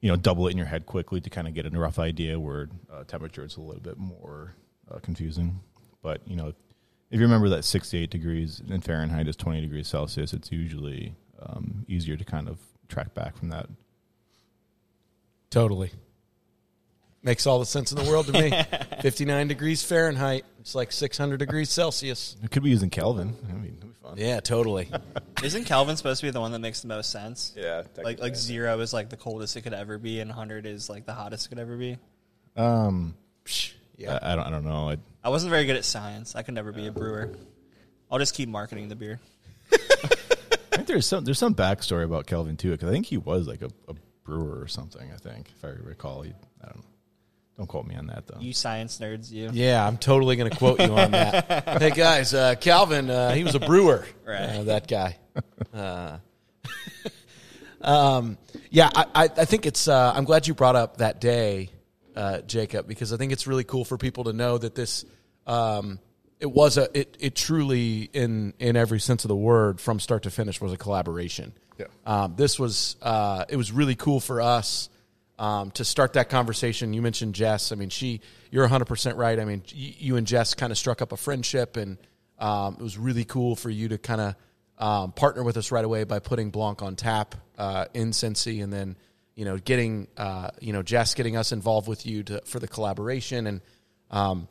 [0.00, 2.40] you know, double it in your head quickly to kind of get a rough idea.
[2.40, 4.54] Where uh, temperature is a little bit more
[4.90, 5.60] uh, confusing.
[6.02, 6.54] But you know,
[7.10, 11.14] if you remember that sixty eight degrees in Fahrenheit is twenty degrees Celsius, it's usually
[11.40, 13.68] um, easier to kind of track back from that.
[15.50, 15.90] Totally.
[17.22, 18.52] Makes all the sense in the world to me.
[19.02, 20.44] 59 degrees Fahrenheit.
[20.60, 22.36] It's like 600 degrees Celsius.
[22.42, 23.34] It could be using Kelvin.
[23.48, 24.14] I mean, it'd be fun.
[24.16, 24.88] Yeah, totally.
[25.42, 27.52] Isn't Kelvin supposed to be the one that makes the most sense?
[27.56, 30.88] Yeah, Like like zero is like the coldest it could ever be, and 100 is
[30.88, 31.98] like the hottest it could ever be.
[32.56, 33.14] Um,
[33.96, 34.18] Yeah.
[34.22, 34.46] I, I don't.
[34.46, 34.90] I don't know.
[34.90, 36.36] I, I wasn't very good at science.
[36.36, 37.34] I could never be a brewer.
[38.10, 39.18] I'll just keep marketing the beer.
[39.72, 39.76] I
[40.70, 43.62] think there's some there's some backstory about Kelvin too, because I think he was like
[43.62, 43.94] a, a
[44.28, 45.10] brewer or something.
[45.12, 46.84] I think if I recall, he, I don't know.
[47.56, 48.38] Don't quote me on that though.
[48.38, 49.50] You science nerds, you.
[49.52, 51.68] Yeah, I'm totally going to quote you on that.
[51.80, 54.06] hey guys, uh, Kelvin, uh, he was a brewer.
[54.24, 54.44] Right.
[54.44, 55.16] Uh, that guy.
[55.74, 56.18] Uh,
[57.80, 58.38] um,
[58.70, 59.88] yeah, I, I, I think it's.
[59.88, 61.70] Uh, I'm glad you brought up that day,
[62.14, 65.04] uh, Jacob, because I think it's really cool for people to know that this.
[65.44, 65.98] Um,
[66.38, 66.96] it was a.
[66.96, 70.72] It, it truly, in in every sense of the word, from start to finish, was
[70.72, 71.54] a collaboration.
[71.78, 71.86] Yeah.
[72.04, 72.96] Um, this was.
[73.00, 74.88] Uh, it was really cool for us
[75.38, 76.92] um, to start that conversation.
[76.92, 77.72] You mentioned Jess.
[77.72, 79.38] I mean, she, you're 100% right.
[79.38, 81.98] I mean, you and Jess kind of struck up a friendship, and
[82.38, 84.34] um, it was really cool for you to kind of
[84.78, 88.72] um, partner with us right away by putting Blanc on tap uh, in Cincy, and
[88.72, 88.96] then,
[89.34, 92.68] you know, getting, uh, you know, Jess getting us involved with you to, for the
[92.68, 93.46] collaboration.
[93.46, 93.60] And
[94.10, 94.48] um,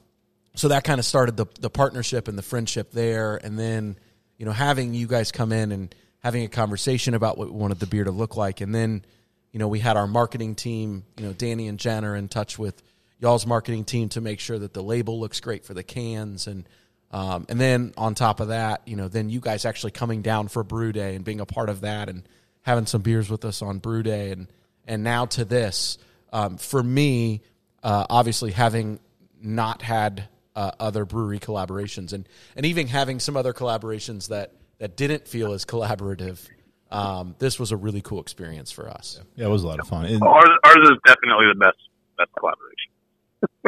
[0.55, 3.35] so that kind of started the, the partnership and the friendship there.
[3.35, 3.97] And then,
[4.37, 7.79] you know, having you guys come in and having a conversation about what we wanted
[7.79, 8.61] the beer to look like.
[8.61, 9.05] And then,
[9.51, 12.57] you know, we had our marketing team, you know, Danny and Jen are in touch
[12.57, 12.81] with
[13.19, 16.47] y'all's marketing team to make sure that the label looks great for the cans.
[16.47, 16.67] And,
[17.11, 20.47] um, and then on top of that, you know, then you guys actually coming down
[20.47, 22.27] for Brew Day and being a part of that and
[22.63, 24.31] having some beers with us on Brew Day.
[24.31, 24.47] And,
[24.85, 25.97] and now to this,
[26.33, 27.41] um, for me,
[27.83, 28.99] uh, obviously having
[29.41, 34.95] not had uh, other brewery collaborations and, and even having some other collaborations that, that
[34.95, 36.47] didn't feel as collaborative.
[36.91, 39.19] Um, this was a really cool experience for us.
[39.35, 40.05] yeah, it was a lot of fun.
[40.05, 41.77] And, Ours, ours is definitely the best
[42.17, 42.91] best collaboration.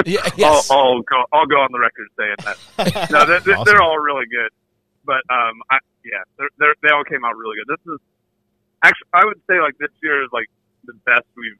[0.05, 0.71] Yeah, yes.
[0.71, 1.23] I'll, I'll go.
[1.33, 3.09] I'll go on the record saying that.
[3.11, 3.65] no, they're, they're, Awesome.
[3.65, 4.51] they're all really good,
[5.05, 7.75] but um, I, yeah, they're, they're, they all came out really good.
[7.77, 7.99] This is
[8.83, 10.47] actually, I would say, like this year is like
[10.85, 11.59] the best we've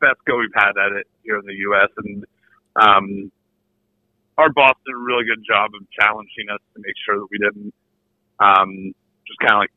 [0.00, 1.90] best go we've had at it here in the U.S.
[1.98, 2.24] and
[2.76, 3.32] um,
[4.36, 7.38] our boss did a really good job of challenging us to make sure that we
[7.38, 7.74] didn't
[8.40, 8.94] um,
[9.26, 9.70] just kind of like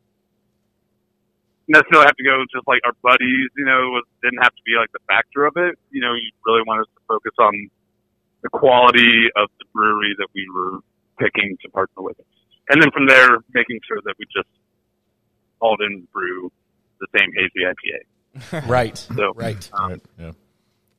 [1.67, 4.73] necessarily have to go just like our buddies, you know, was, didn't have to be
[4.77, 5.77] like the factor of it.
[5.91, 7.53] You know, you really wanted to focus on
[8.43, 10.79] the quality of the brewery that we were
[11.19, 12.17] picking to partner with.
[12.69, 14.47] And then from there, making sure that we just
[15.59, 16.51] all didn't brew
[16.99, 18.67] the same hazy IPA.
[18.67, 18.97] right.
[18.97, 19.69] So, Right.
[19.73, 20.31] um, Right, yeah,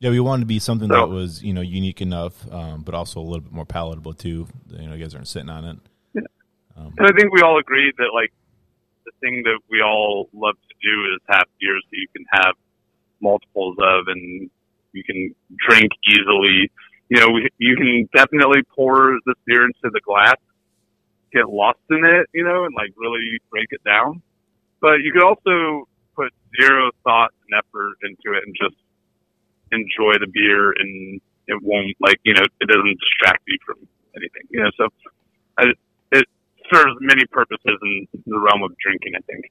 [0.01, 2.95] yeah, we wanted to be something So- that was you know unique enough, um, but
[2.95, 4.47] also a little bit more palatable too.
[4.71, 5.79] You know, you guys aren't sitting on it.
[6.77, 8.33] Um, and I think we all agree that like
[9.05, 12.55] the thing that we all love to do is have beers that you can have
[13.21, 14.51] multiples of and
[14.93, 15.35] you can
[15.69, 16.71] drink easily.
[17.09, 20.37] You know, we, you can definitely pour this beer into the glass,
[21.33, 24.23] get lost in it, you know, and like really break it down.
[24.81, 28.77] But you could also put zero thought and effort into it and just
[29.73, 33.77] enjoy the beer and it won't like, you know, it doesn't distract you from
[34.17, 34.89] anything, you know, so
[35.59, 35.65] I,
[36.73, 39.45] serves many purposes in the realm of drinking, I think.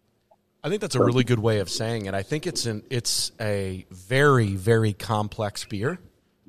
[0.64, 2.14] I think that's a really good way of saying it.
[2.14, 5.98] I think it's an it's a very very complex beer,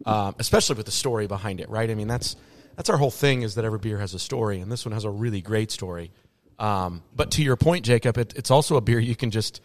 [0.04, 1.70] um, especially with the story behind it.
[1.70, 1.90] Right?
[1.90, 2.36] I mean, that's
[2.76, 5.04] that's our whole thing is that every beer has a story, and this one has
[5.04, 6.10] a really great story.
[6.58, 9.62] Um, but to your point, Jacob, it, it's also a beer you can just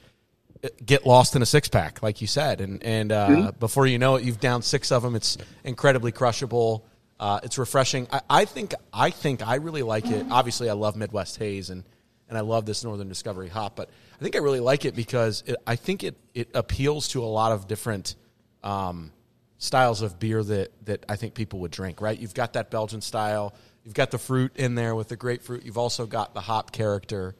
[0.63, 3.99] uh, get lost in a six pack, like you said, and and uh, before you
[3.99, 5.15] know it, you've down six of them.
[5.15, 6.85] It's incredibly crushable.
[7.19, 8.07] Uh, it's refreshing.
[8.11, 10.25] I, I think I think I really like it.
[10.29, 11.83] Obviously, I love Midwest Haze and
[12.29, 15.43] and I love this Northern Discovery hop, but I think I really like it because
[15.47, 18.15] it, I think it it appeals to a lot of different
[18.63, 19.11] um,
[19.57, 22.01] styles of beer that that I think people would drink.
[22.01, 22.19] Right?
[22.19, 23.53] You've got that Belgian style.
[23.83, 25.63] You've got the fruit in there with the grapefruit.
[25.65, 27.35] You've also got the hop character.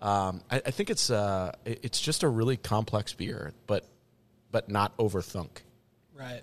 [0.00, 3.86] Um, I, I think it's uh, it- it's just a really complex beer, but
[4.50, 5.48] but not overthunk.
[6.14, 6.42] Right.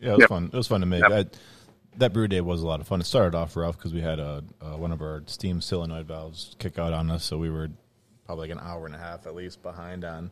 [0.00, 0.28] Yeah, it was Yep.
[0.28, 0.44] fun.
[0.52, 1.02] It was fun to make.
[1.02, 1.10] Yep.
[1.10, 1.38] That,
[1.98, 3.00] that brew day was a lot of fun.
[3.00, 6.54] It started off rough because we had a, uh one of our steam solenoid valves
[6.58, 7.68] kick out on us, so we were
[8.26, 10.30] probably like an hour and a half at least behind on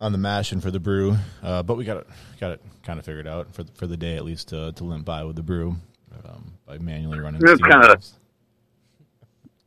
[0.00, 1.16] on the mashing for the brew.
[1.42, 2.06] Uh, but we got it
[2.40, 4.84] got it kind of figured out for the, for the day at least to, to
[4.84, 5.76] limp by with the brew
[6.24, 7.40] um, by manually running.
[7.44, 7.96] It's steam kinda-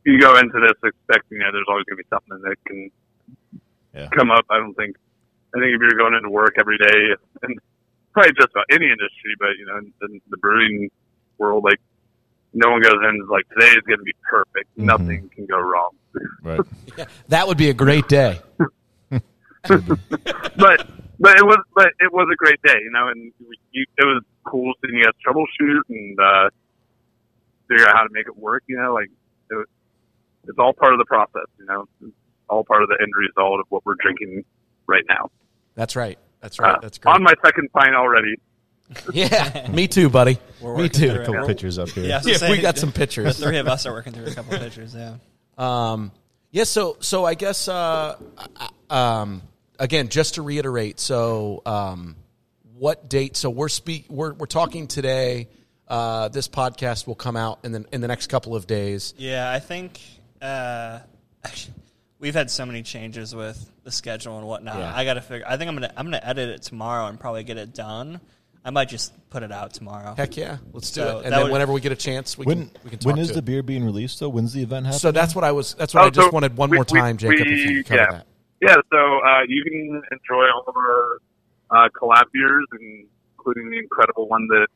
[0.04, 2.90] You go into this expecting that there's always going to be something that can
[3.94, 4.08] Yeah.
[4.16, 4.44] come up.
[4.50, 4.96] I don't think.
[5.54, 7.58] I think if you're going into work every day, and
[8.18, 10.90] probably just about any industry, but you know, in, in the brewing
[11.38, 11.80] world, like
[12.52, 14.68] no one goes in and is like today is going to be perfect.
[14.76, 14.84] Mhm.
[14.84, 15.90] Nothing can go wrong.
[16.42, 16.60] Right.
[17.28, 18.40] That would be a great day.
[18.58, 19.20] but
[21.20, 23.32] but it was but it was a great day, you know, and
[23.70, 26.50] you, it was cool seeing you guys troubleshoot and uh,
[27.68, 28.64] figure out how to make it work.
[28.66, 29.10] You know, like
[29.50, 29.66] it was,
[30.48, 31.46] it's all part of the process.
[31.58, 32.16] You know, it's
[32.48, 34.44] all part of the end result of what we're drinking
[34.86, 35.30] right now.
[35.76, 36.18] That's right.
[36.40, 36.74] That's right.
[36.76, 37.14] Uh, That's great.
[37.14, 38.34] on my second pint already.
[39.12, 40.38] yeah, me too, buddy.
[40.60, 41.10] We're Me too.
[41.10, 41.26] through it.
[41.26, 42.04] couple pictures up here.
[42.04, 43.38] Yeah, I was gonna Yeah, say, we got some The pictures.
[43.38, 44.94] three of us are working through a couple of pictures.
[44.94, 45.16] Yeah.
[45.58, 46.10] Um,
[46.50, 48.16] yeah, so so I guess uh,
[48.90, 49.42] uh, um,
[49.78, 52.16] again, just to reiterate, so um,
[52.78, 53.36] what date?
[53.36, 55.48] So we're speak we're we're talking today.
[55.86, 59.12] Uh, this podcast will come out in the in the next couple of days.
[59.18, 60.00] Yeah, I think
[60.40, 61.00] uh,
[61.44, 61.74] actually,
[62.18, 64.78] we've had so many changes with the schedule and whatnot.
[64.78, 64.92] Yeah.
[64.94, 65.46] I got to figure.
[65.48, 68.20] I think I'm gonna I'm gonna edit it tomorrow and probably get it done.
[68.64, 70.14] I might just put it out tomorrow.
[70.16, 71.24] Heck yeah, let's do So it.
[71.26, 73.18] And then would- whenever we get a chance, we When can we can talk when
[73.18, 73.44] is to the it.
[73.44, 74.28] beer being released though?
[74.28, 74.98] When's the event happening?
[75.00, 75.74] So that's what I was.
[75.74, 77.46] That's what I Oh, just so wanted one we- more we- time, Jacob.
[77.46, 78.10] if you we- cover yeah.
[78.10, 78.26] that.
[78.60, 81.18] Yeah, so uh, you can enjoy all of our
[81.70, 82.66] uh, collab beers,
[83.38, 84.66] including the incredible one that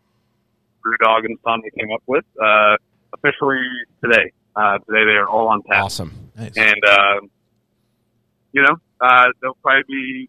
[0.87, 2.77] Brewdog and Son came up with, uh,
[3.15, 3.61] officially
[4.03, 4.33] today.
[4.55, 5.83] Uh, today they are all on tap.
[5.85, 6.13] Awesome.
[6.37, 6.53] Nice.
[6.57, 7.21] and uh,
[8.53, 10.29] you know uh, they'll probably be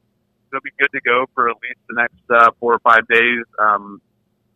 [0.51, 3.43] they'll be good to go for at least the next uh, four or five days.
[3.59, 4.01] Um,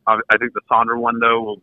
[0.06, 1.62] I, I think the Sonder one though will.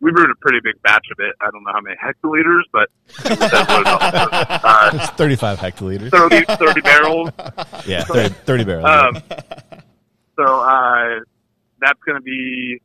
[0.00, 1.34] We brewed a pretty big batch of it.
[1.40, 2.88] I don't know how many hectoliters, but
[3.24, 6.10] that's what it's uh, It's 35 hectoliters.
[6.12, 7.30] 30, 30 barrels.
[7.84, 8.86] Yeah, 30, 30 barrels.
[8.86, 9.22] Um,
[10.36, 11.18] so uh,
[11.80, 12.80] that's going to be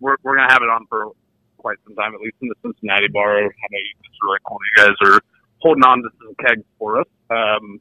[0.00, 1.10] we're we're going to have it on for
[1.58, 3.36] quite some time, at least in the Cincinnati bar.
[3.36, 4.58] I know it's really cool.
[4.78, 5.20] You guys are
[5.64, 7.80] holding on to some kegs for us, um,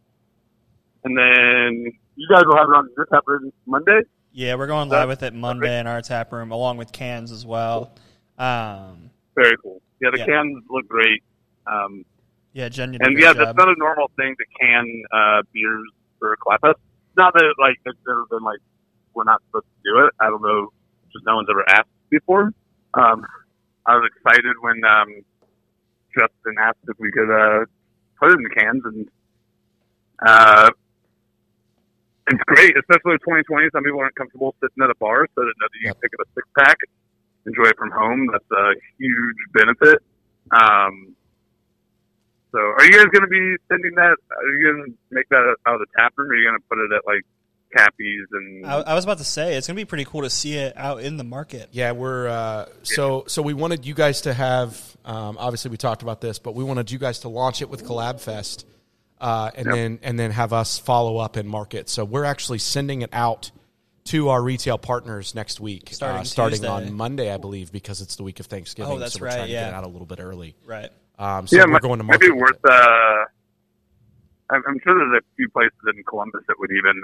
[1.04, 4.00] and then you guys will have it on your tap room Monday.
[4.32, 7.46] Yeah, we're going live with it Monday in our tap room, along with cans as
[7.46, 7.92] well.
[8.40, 9.82] Um, Very cool.
[10.02, 10.26] Yeah, the Yeah.
[10.26, 11.22] cans look great.
[11.68, 12.06] Um,
[12.54, 13.38] yeah, Jen, you did a and yeah, job.
[13.38, 15.84] that's not a normal thing to can uh, beers
[16.20, 16.78] for a clap fest.
[17.18, 18.60] Not that like it's never been like
[19.14, 20.14] we're not supposed to do it.
[20.20, 20.70] I don't know,
[21.12, 22.54] just no one's ever asked before.
[22.96, 23.26] Um,
[23.86, 25.10] I was excited when um,
[26.16, 27.66] Justin asked if we could uh,
[28.20, 29.10] put it in the cans, and
[30.26, 30.70] uh,
[32.28, 33.68] it's great, especially with 2020.
[33.74, 36.12] Some people aren't comfortable sitting at a bar, so to know that you can pick
[36.20, 36.78] up a six pack,
[37.46, 38.30] enjoy it from home.
[38.32, 40.00] That's a huge benefit.
[40.52, 41.16] Um,
[42.52, 44.16] so, are you guys going to be sending that?
[44.30, 46.30] Are you going to make that out of the tap room?
[46.30, 47.26] Or are you going to put it at like
[47.76, 48.66] Cappy's and?
[48.66, 51.02] I, I was about to say it's gonna be pretty cool to see it out
[51.02, 51.70] in the market.
[51.72, 53.42] Yeah, we're uh, so so.
[53.42, 54.98] We wanted you guys to have.
[55.06, 57.84] Um, obviously, we talked about this, but we wanted you guys to launch it with
[57.86, 58.66] Collab Fest,
[59.20, 59.76] uh, and Yep.
[59.76, 61.90] then and then have us follow up and market.
[61.90, 63.52] So we're actually sending it out
[64.06, 68.18] to our retail partners next week, Starting uh, starting on Monday, I believe, because it's
[68.18, 68.92] the week of Thanksgiving.
[68.92, 69.70] Oh, that's so we're right, trying to get yeah.
[69.70, 70.56] it out a little bit early.
[70.66, 70.90] Right.
[71.18, 72.36] Um, so yeah, we're mi- going to maybe market.
[72.36, 72.74] with worth.
[72.74, 73.26] Uh,
[74.50, 77.02] I'm, I'm sure there's a few places in Columbus that would even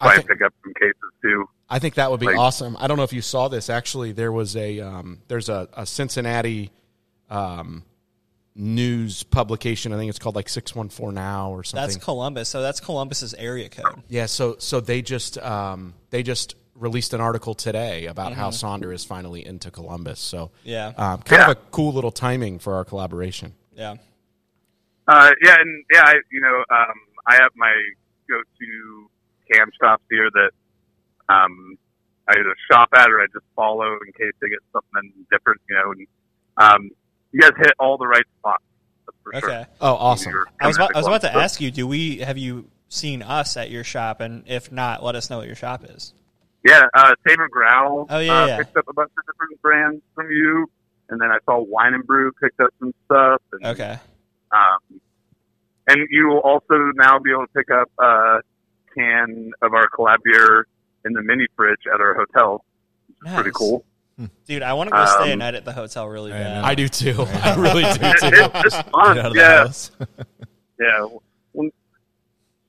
[0.00, 1.48] I and think- pick up some cases too.
[1.70, 2.76] I think that would be Like- awesome.
[2.80, 3.68] I don't know if you saw this.
[3.68, 6.70] Actually, there was a um, there's a, a Cincinnati
[7.28, 7.84] um,
[8.54, 9.92] news publication.
[9.92, 11.86] I think it's called like six one four now or something.
[11.86, 12.48] That's Columbus.
[12.48, 14.02] So that's Columbus's area code.
[14.08, 14.26] yeah.
[14.26, 18.84] So so they just um, they just released an article today about how Mm-hmm.
[18.84, 20.20] Sonder is finally into Columbus.
[20.20, 20.92] So Yeah.
[20.96, 21.50] um, kind Yeah.
[21.50, 23.52] of a cool little timing for our collaboration.
[23.74, 23.96] Yeah.
[25.08, 26.94] Uh, yeah, and yeah, I, you know, um,
[27.26, 27.72] I have my
[28.30, 29.10] go-to
[29.52, 30.50] cam shops here that
[31.34, 31.76] um,
[32.28, 35.60] I either shop at or I just follow in case they get something different.
[35.68, 36.06] You know, and
[36.56, 36.90] um,
[37.32, 38.62] you guys hit all the right spots.
[39.24, 39.46] For Okay.
[39.46, 39.66] sure.
[39.80, 40.32] Oh, awesome.
[40.60, 41.42] I was about, I was about to club.
[41.44, 44.20] ask you, do we have you seen us at your shop?
[44.20, 46.14] And if not, let us know what your shop is.
[46.66, 48.06] Yeah, uh, Savor Growl.
[48.10, 48.56] Oh, yeah, uh, yeah.
[48.58, 50.68] Picked up a bunch of different brands from you,
[51.08, 53.40] and then I saw Wine and Brew picked up some stuff.
[53.52, 53.98] And, Okay.
[54.50, 55.00] Um,
[55.86, 58.40] and you will also now be able to pick up a
[58.96, 60.66] can of our collab beer
[61.04, 62.64] in the mini fridge at our hotel.
[63.24, 63.84] It's pretty cool.
[64.46, 66.60] Dude, I want to go stay a Um, night at the hotel really I bad.
[66.62, 66.66] know.
[66.68, 67.14] I do too.
[67.42, 68.50] I really do too.
[68.50, 69.14] it's just fun.
[69.14, 69.90] Get out of the yeah, house.
[70.80, 71.06] yeah.
[71.52, 71.70] When,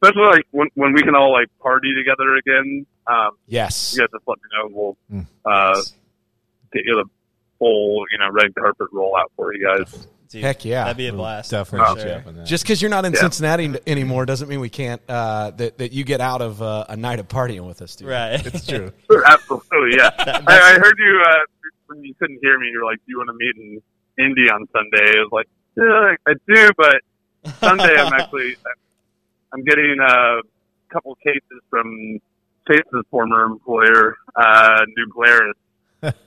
[0.02, 2.86] especially like when when we can all like party together again.
[3.08, 3.94] Um, Yes.
[3.96, 4.70] you guys just let me know.
[4.72, 5.26] We'll Mm.
[5.46, 5.82] uh,
[6.72, 7.10] get you the
[7.58, 10.08] full, you know, red carpet rollout for you guys.
[10.30, 10.84] Dude, Heck yeah.
[10.84, 11.50] That'd be a blast.
[11.50, 12.20] Definitely for hit you sure.
[12.20, 12.46] up on that.
[12.46, 13.20] Just because you're not in Yeah.
[13.22, 16.96] Cincinnati anymore doesn't mean we can't uh, that that you get out of uh, a
[16.96, 18.10] night of partying with us, dude.
[18.10, 18.46] Right.
[18.46, 18.92] it's true.
[19.12, 20.12] Sure, Absolutely, yeah.
[20.20, 21.34] I, I heard you uh,
[21.88, 22.68] when you couldn't hear me.
[22.72, 23.82] You're like, "Do you want to meet in
[24.24, 27.02] Indy on Sunday?" I was like, "Yeah, I do, but
[27.60, 28.56] Sunday I'm actually
[29.52, 30.42] I'm getting a
[30.94, 32.20] couple cases from
[32.68, 35.56] Chase's former employer, uh, New Glarus.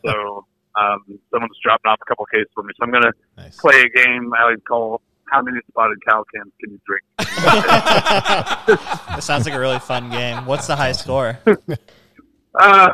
[0.04, 0.44] so
[0.80, 2.72] um, someone's dropping off a couple cases for me.
[2.78, 3.56] So I'm gonna Nice.
[3.58, 5.00] play a game I like call
[5.30, 7.04] "How many spotted cow cans can you drink?"
[9.18, 10.46] It sounds like a really fun game.
[10.46, 11.38] What's the high score?
[12.54, 12.90] Uh,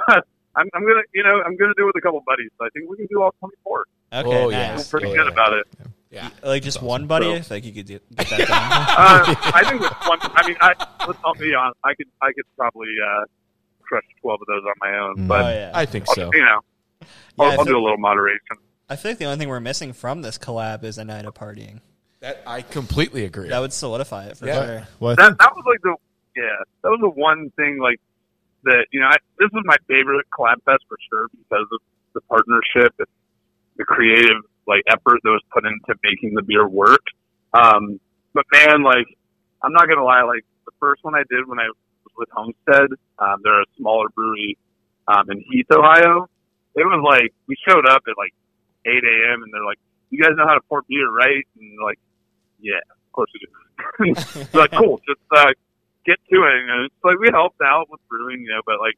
[0.54, 2.48] I'm, I'm gonna, you know, I'm gonna do it with a couple buddies.
[2.60, 3.86] So I think we can do all 24.
[4.12, 4.52] Okay, Oh, nice.
[4.52, 4.76] yeah.
[4.78, 5.32] I'm pretty Oh, good yeah.
[5.32, 5.66] about it.
[6.12, 6.28] Yeah.
[6.44, 8.48] Like just one buddy, So- I think you could do, get that done.
[8.50, 10.74] Uh, I think with one, I mean, I
[11.08, 11.76] let's not be honest.
[11.82, 13.24] I could, I could probably uh,
[13.82, 15.16] crush 12 of those on my own.
[15.16, 15.26] Mm.
[15.26, 15.70] But oh yeah.
[15.74, 16.30] I think I'll, so.
[16.32, 16.58] you know, Yeah,
[17.38, 18.56] I'll, I I'll do a little moderation.
[18.88, 21.34] I feel like the only thing we're missing from this collab is a night of
[21.34, 21.80] partying.
[22.20, 23.48] That, I completely agree.
[23.48, 24.64] That would solidify it for Yeah.
[24.64, 24.88] sure.
[24.98, 25.94] Well, That that was like the
[26.36, 28.00] yeah, that was the one thing like
[28.64, 28.86] that.
[28.92, 31.80] You know, I, this was my favorite collab fest for sure because of
[32.14, 33.06] the partnership and
[33.76, 37.02] the creative like effort that was put into making the beer work.
[37.54, 38.00] Um,
[38.34, 39.06] but man, like
[39.62, 41.76] I'm not gonna lie, like the first one I did when I was
[42.16, 44.58] with Homestead, um, they're a smaller brewery
[45.06, 46.28] um, in Heath, Ohio.
[46.74, 48.34] It was like we showed up at like
[48.86, 49.42] 8 a.m.
[49.42, 49.78] and they're like,
[50.10, 51.98] "You guys know how to pour beer, right?" And like,
[52.60, 53.52] "Yeah, of course we do."
[54.58, 55.52] Like, "Cool, just uh,
[56.06, 58.94] get to it." And it's like we helped out with brewing, you know, but like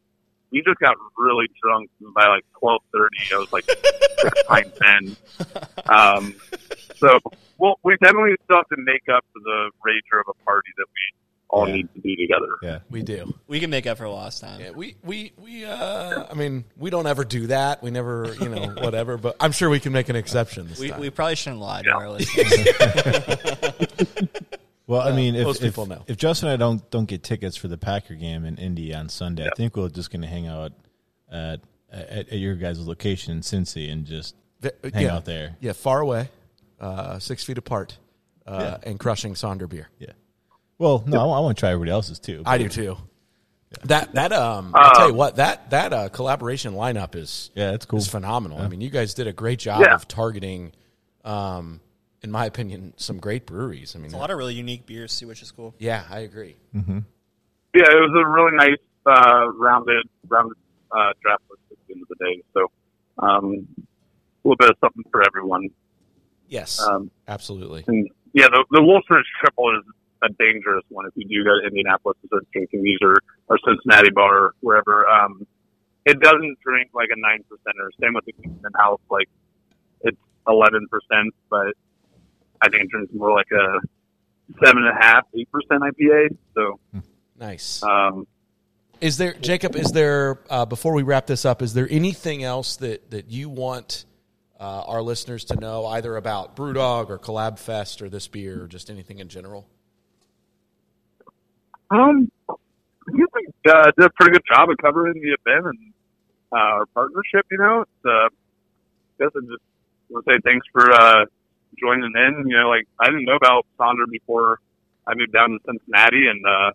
[0.51, 3.09] we just got really drunk and by like 12:30.
[3.33, 3.67] I was like
[4.49, 5.17] pints in.
[5.89, 6.35] Um,
[6.97, 7.19] so
[7.59, 10.87] well, we definitely still have to make up for the rager of a party that
[10.87, 11.03] we
[11.53, 11.75] all Yeah.
[11.75, 12.47] need to be together.
[12.63, 12.79] yeah.
[12.91, 13.35] we do.
[13.49, 14.61] We can make up for lost time.
[14.61, 15.65] Yeah, we we we.
[15.65, 17.83] Uh, I mean, we don't ever do that.
[17.83, 19.17] We never, you know, whatever.
[19.19, 21.01] But I'm sure we can make an exception this We, time.
[21.01, 22.69] we probably shouldn't lie to our listeners.
[24.87, 26.03] Well, I mean, if, most if, people know.
[26.09, 29.09] if Justin and I don't don't get tickets for the Packer game in Indy on
[29.09, 30.73] Sunday, I think we're just going to hang out
[31.31, 31.61] at,
[31.93, 35.15] at at your guys' location in Cincy and just V- hang yeah.
[35.15, 35.55] out there.
[35.61, 36.29] Yeah, far away,
[36.81, 37.99] uh, six feet apart,
[38.49, 38.91] uh, Yeah.
[38.91, 39.89] and crushing Sonder beer.
[40.01, 40.11] Yeah.
[40.81, 42.43] Well, no, I, want to try everybody else's too.
[42.47, 42.97] I do too.
[43.85, 47.85] That that um, I'll tell you what that that uh, collaboration lineup is Yeah, it's
[47.85, 47.99] cool.
[47.99, 48.59] is phenomenal.
[48.59, 49.95] I mean, you guys did a great job Yeah.
[49.95, 50.73] of targeting,
[51.23, 51.81] um,
[52.23, 53.95] in my opinion, some great breweries.
[53.95, 55.75] I mean, a lot of really unique beers too, which is cool.
[55.79, 56.57] yeah, I agree.
[56.75, 56.83] Yeah,
[57.75, 60.57] it was a really nice uh, rounded rounded
[60.91, 62.43] uh, draft list at the end of the day.
[62.55, 62.71] So
[63.19, 63.69] um,
[64.45, 65.69] a little bit of something for everyone.
[66.49, 67.85] Yes, Um, absolutely.
[67.87, 69.85] and yeah, the, the Wolfridge Triple is
[70.23, 73.17] a dangerous one if you do go to Indianapolis and start drinking these or,
[73.49, 75.09] or Cincinnati bar or wherever.
[75.09, 75.47] Um,
[76.05, 77.89] it doesn't drink like a nine percenter.
[78.01, 79.29] Same with the Kingston House, like
[80.03, 80.19] it's
[80.49, 81.75] eleven percent, but
[82.61, 83.81] I think it drinks more like a
[84.65, 86.37] seven and a half, eight percent IPA.
[86.55, 86.81] So
[87.39, 87.83] Nice.
[87.83, 88.27] um,
[89.01, 89.77] Is there, Jacob?
[89.77, 91.63] Is there uh, before we wrap this up?
[91.63, 94.05] Is there anything else that that you want
[94.59, 98.67] uh, our listeners to know, either about BrewDog or Collab Fest or this beer, or
[98.67, 99.67] just anything in general?
[101.91, 102.55] Um, I
[103.35, 105.93] think uh, did a pretty good job of covering the event and
[106.53, 107.47] uh, our partnership.
[107.51, 108.29] You know, it's, uh, I
[109.19, 109.63] guess I just
[110.11, 111.25] want to say thanks for uh,
[111.81, 112.45] joining in.
[112.49, 114.61] You know, like I didn't know about Sonder before
[115.07, 116.71] I moved down to Cincinnati, and uh,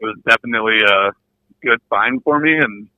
[0.00, 1.12] it was definitely a
[1.62, 2.88] good find for me, and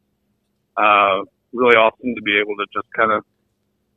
[0.76, 3.24] uh, really awesome to be able to just kind of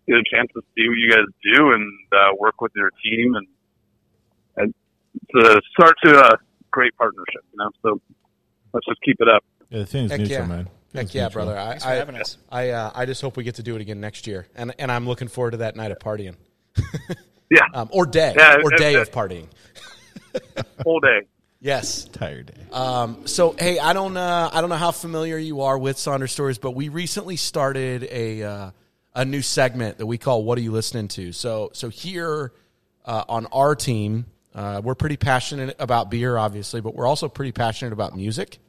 [0.07, 3.35] get a chance to see what you guys do and uh, work with your team
[3.35, 3.47] and
[4.57, 4.73] and
[5.35, 6.37] to start to a
[6.73, 7.41] great partnership.
[7.53, 8.01] You know, so
[8.73, 9.43] let's just keep it up.
[9.69, 10.45] Yeah, the thing is Heck neutral, yeah.
[10.45, 10.69] man.
[10.93, 11.45] Heck yeah, neutral.
[11.45, 11.57] brother!
[11.59, 12.37] I I, having us.
[12.51, 14.91] I, uh, I just hope we get to do it again next year, and and
[14.91, 16.35] I'm looking forward to that night of partying,
[17.49, 17.59] Yeah.
[17.73, 19.47] um, or day, Yeah, or it- day it- of partying.
[20.83, 21.21] Whole day.
[21.59, 22.03] Yes.
[22.05, 22.61] Tired day.
[22.73, 26.31] Um, so hey, I don't uh, I don't know how familiar you are with Sonder's
[26.33, 28.71] Stories, but we recently started a uh,
[29.15, 32.51] a new segment that we call "What Are You Listening to?" So so here
[33.05, 37.51] uh, on our team, uh, we're pretty passionate about beer, obviously, but we're also pretty
[37.51, 38.59] passionate about music.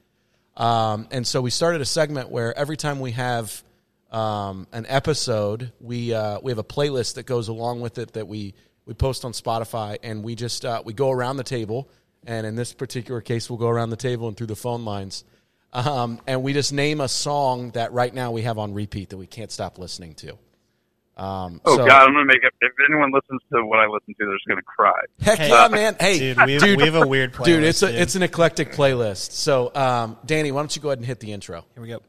[0.56, 3.62] Um, and so we started a segment where every time we have
[4.10, 8.28] um, an episode, we uh, we have a playlist that goes along with it that
[8.28, 8.54] we
[8.86, 11.90] we post on Spotify, and we just uh, we go around the table,
[12.24, 15.24] and in this particular case, we'll go around the table and through the phone lines,
[15.72, 19.16] um, and we just name a song that right now we have on repeat that
[19.16, 20.38] we can't stop listening to.
[21.16, 22.52] Um, Oh so- God, I'm gonna make it.
[22.60, 25.00] If anyone listens to what I listen to, they're just gonna cry.
[25.22, 25.94] Heck Hey, yeah, man!
[26.00, 27.44] Hey, dude, we, we have a weird playlist.
[27.44, 28.00] dude, it's a, dude.
[28.00, 29.30] it's an eclectic playlist.
[29.32, 31.64] So, um, Danny, why don't you go ahead and hit the intro?
[31.74, 32.00] Here we go.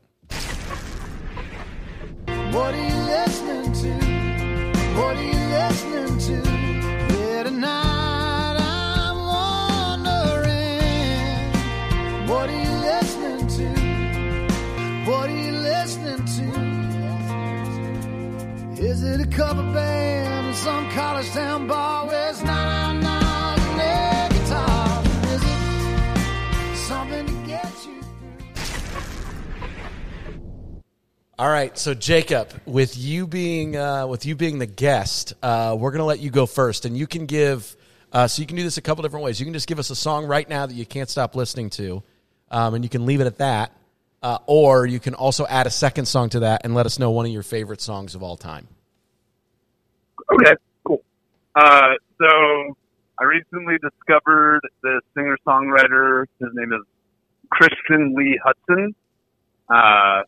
[2.51, 3.89] What are you listening to?
[4.97, 6.33] What are you listening to?
[7.19, 9.17] Yeah, tonight I'm
[10.07, 12.27] wondering.
[12.27, 13.67] What are you listening to?
[15.11, 16.64] What are you listening to?
[18.85, 22.83] Is it a cover band in some college town bar where it's guitar?
[25.23, 28.73] Is it something to get you through?
[31.39, 35.89] All right, so Jacob, with you being uh, with you being the guest, uh, we're
[35.89, 37.75] gonna let you go first, and you can give.
[38.13, 39.39] Uh, so you can do this a couple different ways.
[39.39, 42.03] You can just give us a song right now that you can't stop listening to,
[42.51, 43.71] um, and you can leave it at that.
[44.21, 47.11] Uh, or you can also add a second song to that and let us know
[47.11, 48.67] one of your favorite songs of all time.
[50.33, 50.53] Okay,
[50.85, 51.03] cool.
[51.55, 52.77] Uh, so
[53.19, 56.25] I recently discovered this singer songwriter.
[56.39, 56.81] His name is
[57.49, 58.93] Christian Lee Hutson.
[59.69, 60.23] Uh,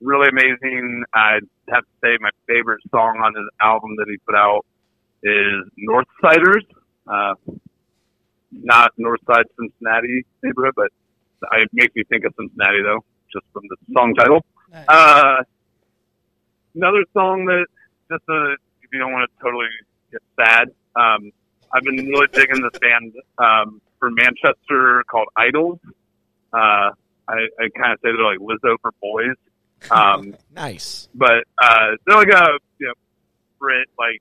[0.00, 1.04] really amazing.
[1.14, 4.66] I'd have to say my favorite song on his album that he put out
[5.22, 6.64] is Northsiders.
[7.06, 7.34] Uh,
[8.50, 10.88] not Northside Cincinnati neighborhood, but
[11.52, 14.44] it makes me think of Cincinnati though, just from the song title.
[14.88, 15.42] Uh,
[16.74, 17.66] another song that
[18.10, 18.54] just uh,
[18.92, 19.66] you don't want to totally
[20.10, 20.68] get sad.
[20.96, 21.30] Um,
[21.74, 25.78] I've been really digging this band um, from Manchester called IDLES.
[26.52, 26.90] Uh,
[27.28, 29.36] I, I kind of say they're like Lizzo for boys,
[29.90, 31.08] um, Nice.
[31.14, 32.92] but uh, they're like a you know
[33.58, 34.20] Brit like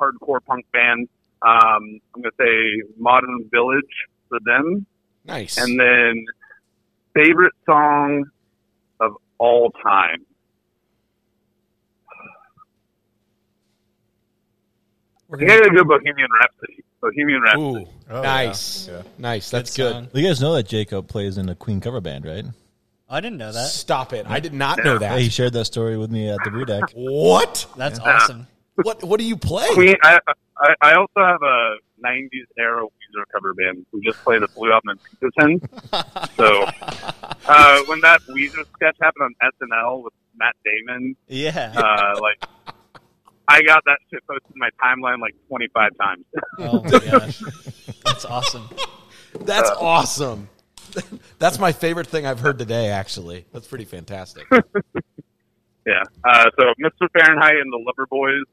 [0.00, 1.08] hardcore punk band.
[1.42, 3.84] Um, I'm gonna say Model Village
[4.28, 4.86] for them,
[5.24, 5.56] Nice.
[5.58, 6.24] and then
[7.14, 8.24] favorite song
[8.98, 10.24] of all time.
[15.28, 16.84] We're I think I gotta go Bohemian Rhapsody.
[17.00, 17.84] Bohemian Rhapsody.
[17.84, 18.88] Ooh, Oh, nice.
[18.88, 19.02] yeah.
[19.18, 19.50] Nice.
[19.50, 19.92] That's Good good.
[19.92, 20.08] song.
[20.12, 22.44] You guys know that Jacob plays in a Queen cover band, right?
[23.08, 23.68] I didn't know that.
[23.68, 24.26] Stop it.
[24.28, 25.12] I did not know that.
[25.12, 26.84] Yeah, he shared that story with me at the brew deck.
[26.94, 27.66] What?
[27.76, 28.46] That's awesome.
[28.76, 29.68] What what do you play?
[29.72, 29.94] Queen.
[30.02, 30.18] I,
[30.58, 33.86] I I also have a '90s era Weezer cover band.
[33.92, 35.68] We just played a Blue Album in Pinkerton.
[36.36, 36.64] so
[37.46, 41.72] uh, when that Weezer sketch happened on SNL with Matt Damon, Yeah.
[41.76, 42.44] uh, like
[43.48, 46.24] I got that shit posted in my timeline like 25 times.
[46.58, 47.42] Oh my gosh.
[48.04, 48.68] That's awesome.
[49.40, 50.48] That's awesome.
[51.38, 52.88] That's my favorite thing I've heard today.
[52.88, 54.46] Actually, that's pretty fantastic.
[55.86, 56.02] yeah.
[56.24, 57.08] Uh, so Mr.
[57.12, 58.44] Fahrenheit and the Lover Boys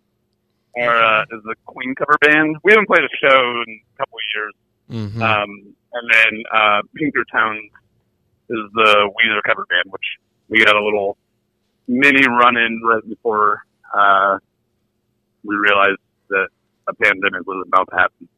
[0.78, 2.58] are uh, is a Queen cover band.
[2.64, 4.54] We haven't played a show in a couple of years.
[5.14, 5.22] Mhm.
[5.22, 7.70] Um, and then uh, Pinkerton
[8.50, 10.18] is the Weezer cover band, which
[10.50, 11.18] we had a little
[11.88, 13.64] mini run in right before
[13.94, 14.39] uh,
[15.44, 16.48] we realized that
[16.88, 18.30] a pandemic was about to happen.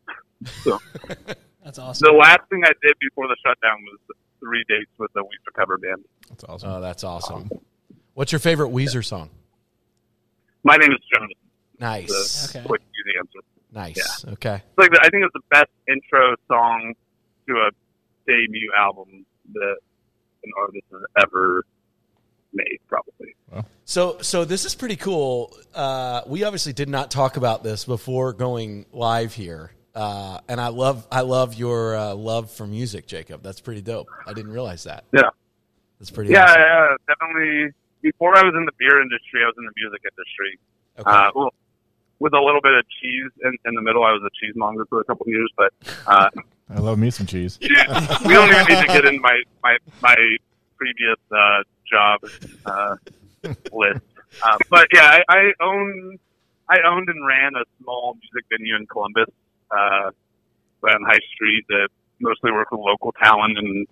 [0.64, 0.80] So
[1.64, 2.06] That's awesome.
[2.06, 3.99] the last thing I did before the shutdown was
[4.39, 6.04] three dates with the Weezer cover band.
[6.30, 6.70] That's awesome.
[6.70, 7.49] Oh, that's awesome.
[8.16, 9.30] What's your favorite Weezer song?
[10.64, 11.32] My name is Jonas.
[11.80, 12.51] Nice.
[12.51, 12.68] The Okay.
[12.68, 13.39] quick, easy answer.
[13.72, 14.26] Nice.
[14.34, 14.56] Okay.
[14.56, 16.93] It's like the, I think it's the best intro song
[17.47, 17.70] to a
[18.28, 19.76] debut album that
[20.43, 21.64] an artist has ever
[22.54, 23.36] made, probably.
[23.86, 25.56] So, so this is pretty cool.
[25.76, 30.70] Uh, we obviously did not talk about this before going live here, uh, and I
[30.70, 33.43] love, I love your uh, love for music, Jacob.
[33.43, 34.08] That's pretty dope.
[34.26, 35.04] I didn't realize that.
[35.12, 35.30] Yeah.
[35.99, 36.32] That's pretty.
[36.32, 36.62] Yeah, awesome.
[36.62, 37.74] yeah, definitely.
[38.01, 40.60] Before I was in the beer industry, I was in the music industry.
[40.99, 41.10] Okay.
[41.10, 41.54] Uh, well,
[42.20, 45.01] with a little bit of cheese in, in the middle, I was a cheesemonger for
[45.01, 45.51] a couple of years.
[45.56, 45.74] But
[46.08, 46.30] uh,
[46.70, 47.60] I love me some cheese.
[47.62, 47.68] we
[48.34, 50.16] don't even need to get into my my my
[50.78, 52.20] previous uh, job
[52.66, 52.96] uh,
[53.72, 54.02] list.
[54.44, 56.18] Uh, but yeah, I, I own
[56.70, 59.30] I owned and ran a small music venue in Columbus,
[59.72, 60.12] uh,
[60.84, 63.88] on High Street that mostly worked with local talent and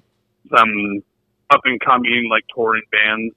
[0.50, 1.04] some
[1.50, 3.36] up and coming like touring bands.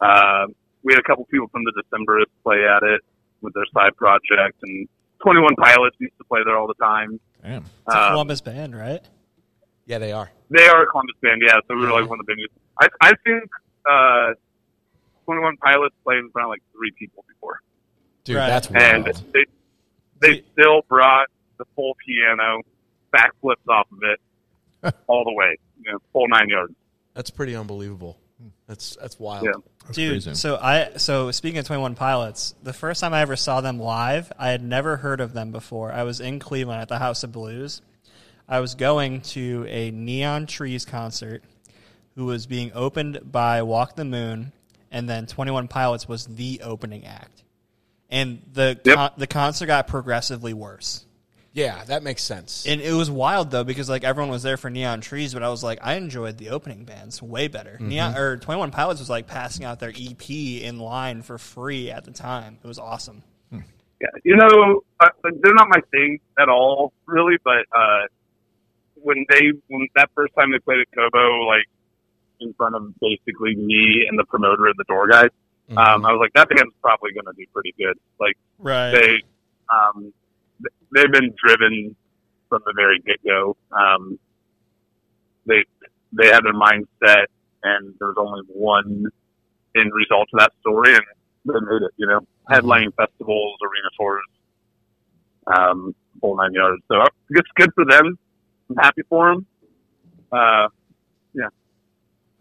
[0.00, 0.46] Uh,
[0.82, 3.00] we had a couple people from the Decemberists play at it
[3.40, 4.88] with their side project, and
[5.22, 7.18] Twenty One Pilots used to play there all the time.
[7.42, 7.62] Damn.
[7.86, 9.00] It's a Um, Columbus band, right?
[9.86, 10.30] Yeah, they are.
[10.50, 11.58] They are a Columbus band, yeah.
[11.66, 12.52] So we were like one of the biggest.
[12.80, 13.40] I I've seen
[13.90, 14.34] uh,
[15.24, 17.60] Twenty One Pilots played in front of like three people before,
[18.24, 18.48] Dude, Right.
[18.48, 19.24] that's and wild.
[19.32, 19.44] they
[20.20, 21.28] they still brought
[21.58, 22.62] the full piano,
[23.14, 26.74] backflips off of it, all the way, you know, full nine yards.
[27.14, 28.18] That's pretty unbelievable.
[28.66, 29.44] That's that's wild.
[29.44, 29.52] Yeah.
[29.84, 30.34] That's Dude, crazy.
[30.34, 33.78] so I so speaking of Twenty One Pilots, the first time I ever saw them
[33.78, 35.92] live, I had never heard of them before.
[35.92, 37.82] I was in Cleveland at the House of Blues.
[38.48, 41.42] I was going to a Neon Trees concert,
[42.16, 44.52] who was being opened by Walk the Moon,
[44.90, 47.42] and then Twenty One Pilots was the opening act,
[48.10, 48.94] and the Yep.
[48.96, 51.04] con- the concert got progressively worse.
[51.54, 52.64] Yeah, that makes sense.
[52.66, 55.50] And it was wild though because like everyone was there for Neon Trees, but I
[55.50, 57.72] was like, I enjoyed the opening bands way better.
[57.72, 57.88] Mm-hmm.
[57.88, 61.90] Neon or Twenty One Pilots was like passing out their EP in line for free
[61.90, 62.56] at the time.
[62.64, 63.22] It was awesome.
[64.00, 67.36] Yeah, you know, uh, they're not my thing at all, really.
[67.44, 68.06] But uh,
[68.96, 71.66] when they when that first time they played at Kobo, like
[72.42, 75.28] in front of basically me and the promoter and the door guy,
[75.70, 75.78] Mm-hmm.
[75.78, 77.96] um, I was like, that band's probably going to do pretty good.
[78.18, 78.90] Like Right.
[78.90, 79.22] they,
[79.72, 80.12] um,
[80.92, 81.94] they've been driven
[82.48, 83.56] from the very get go.
[83.70, 84.18] Um,
[85.46, 85.64] they
[86.12, 87.26] they had their mindset,
[87.62, 89.06] and there was only one
[89.76, 91.02] end result to that story, and
[91.46, 91.92] they made it.
[91.96, 92.20] You know,
[92.50, 94.22] headlining festivals, arena tours,
[95.46, 96.82] um, whole nine yards.
[96.88, 98.18] So it's good for them.
[98.68, 99.46] I'm happy for them.
[100.30, 100.68] Uh,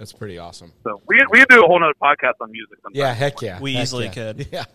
[0.01, 0.71] That's pretty awesome.
[0.83, 2.79] so we we could do a whole nother podcast on music.
[2.81, 2.99] Sometime.
[2.99, 3.59] Yeah, heck yeah.
[3.61, 4.11] We Heck easily yeah.
[4.11, 4.47] could.
[4.51, 4.65] Yeah.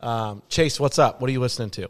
[0.00, 1.20] Um, Chase, what's up?
[1.20, 1.84] What are you listening to?
[1.84, 1.88] Uh,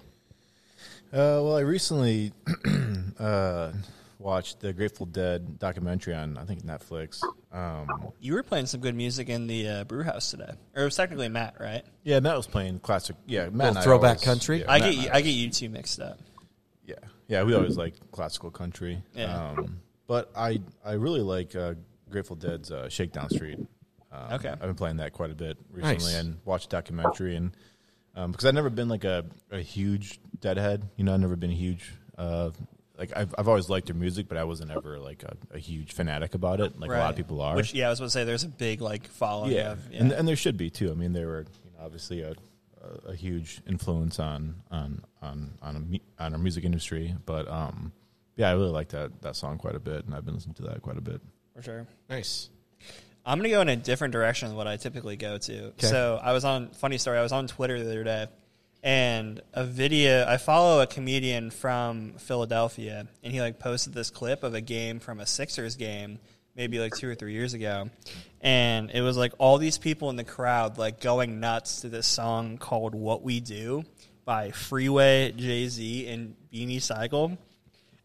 [1.12, 2.32] well, I recently
[3.20, 3.70] uh,
[4.18, 7.22] watched the Grateful Dead documentary on I think Netflix.
[7.52, 10.50] Um, You were playing some good music in the uh, brew house today.
[10.74, 11.84] Or it was technically Matt, right?
[12.02, 13.14] yeah, Matt was playing classic.
[13.26, 14.58] Yeah, Matt Little and I throwback always- country?
[14.62, 16.18] yeah, I Matt get and you, I get you two mixed up.
[16.84, 16.94] Yeah,
[17.28, 19.00] yeah, we always like classical country.
[19.14, 19.50] Yeah.
[19.50, 21.74] Um, but I I really like uh,
[22.10, 23.58] Grateful Dead's uh, Shakedown Street.
[24.12, 24.48] Um, Okay.
[24.48, 26.14] I've been playing that quite a bit recently Nice.
[26.14, 27.52] and watched the documentary and
[28.14, 30.88] um, because I've never been like a, a huge Deadhead.
[30.96, 31.92] You know, I've never been huge.
[32.16, 32.50] Uh,
[32.98, 35.92] like I've I've always liked their music, but I wasn't ever like a, a huge
[35.92, 36.78] fanatic about it.
[36.78, 37.54] Like a lot of people are.
[37.56, 40.00] Which yeah, I was going to say there's a big like following yeah, of yeah.
[40.00, 40.90] and and there should be too.
[40.90, 42.34] I mean, they were you know, obviously a,
[42.82, 47.14] a, a huge influence on on on on, a, on our music industry.
[47.26, 47.92] But um,
[48.36, 50.62] yeah, I really like that that song quite a bit, and I've been listening to
[50.62, 51.20] that quite a bit.
[51.56, 51.86] For sure.
[52.10, 52.50] Nice.
[53.24, 55.72] I'm gonna go in a different direction than what I typically go to.
[55.78, 57.18] So I was on funny story.
[57.18, 58.26] I was on Twitter the other day,
[58.82, 60.26] and a video.
[60.28, 65.00] I follow a comedian from Philadelphia, and he like posted this clip of a game
[65.00, 66.18] from a Sixers game,
[66.54, 67.90] maybe like two or three years ago,
[68.42, 72.06] and it was like all these people in the crowd like going nuts to this
[72.06, 73.84] song called "What We Do"
[74.24, 77.38] by Freeway, Jay Z, and Beanie Sigel.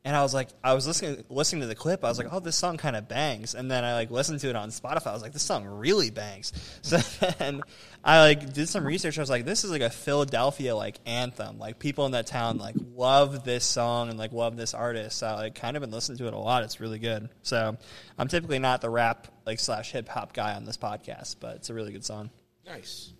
[0.04, 2.04] And I was like, I was listening listening to the clip.
[2.04, 3.54] I was like, oh, this song kind of bangs.
[3.54, 5.08] And then I like listened to it on Spotify.
[5.08, 6.52] I was like, this song really bangs.
[6.84, 7.62] So then
[8.04, 9.18] I like did some research.
[9.20, 11.60] I was like, this is like a Philadelphia like anthem.
[11.60, 15.20] Like people in that town like love this song and like love this artist.
[15.20, 16.64] So I like kind of been listening to it a lot.
[16.64, 17.30] It's really good.
[17.43, 17.78] So
[18.18, 21.70] I'm typically not the rap like slash hip hop guy on this podcast, but it's
[21.70, 22.32] a really good song.
[22.66, 23.14] Nice.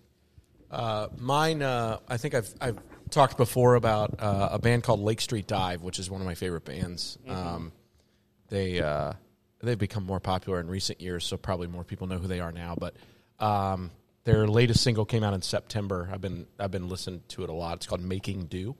[0.70, 2.78] Uh, mine, uh, I think I've I've
[3.12, 6.34] talked before about uh, a band called Lake Street Dive, which is one of my
[6.34, 7.18] favorite bands.
[7.28, 7.72] Um,
[8.48, 9.12] they uh,
[9.62, 12.52] they've become more popular in recent years, so probably more people know who they are
[12.52, 12.74] now.
[12.76, 12.94] But
[13.38, 13.90] um,
[14.24, 16.08] their latest single came out in September.
[16.12, 17.76] I've been I've been listening to it a lot.
[17.76, 18.74] It's called Making Do.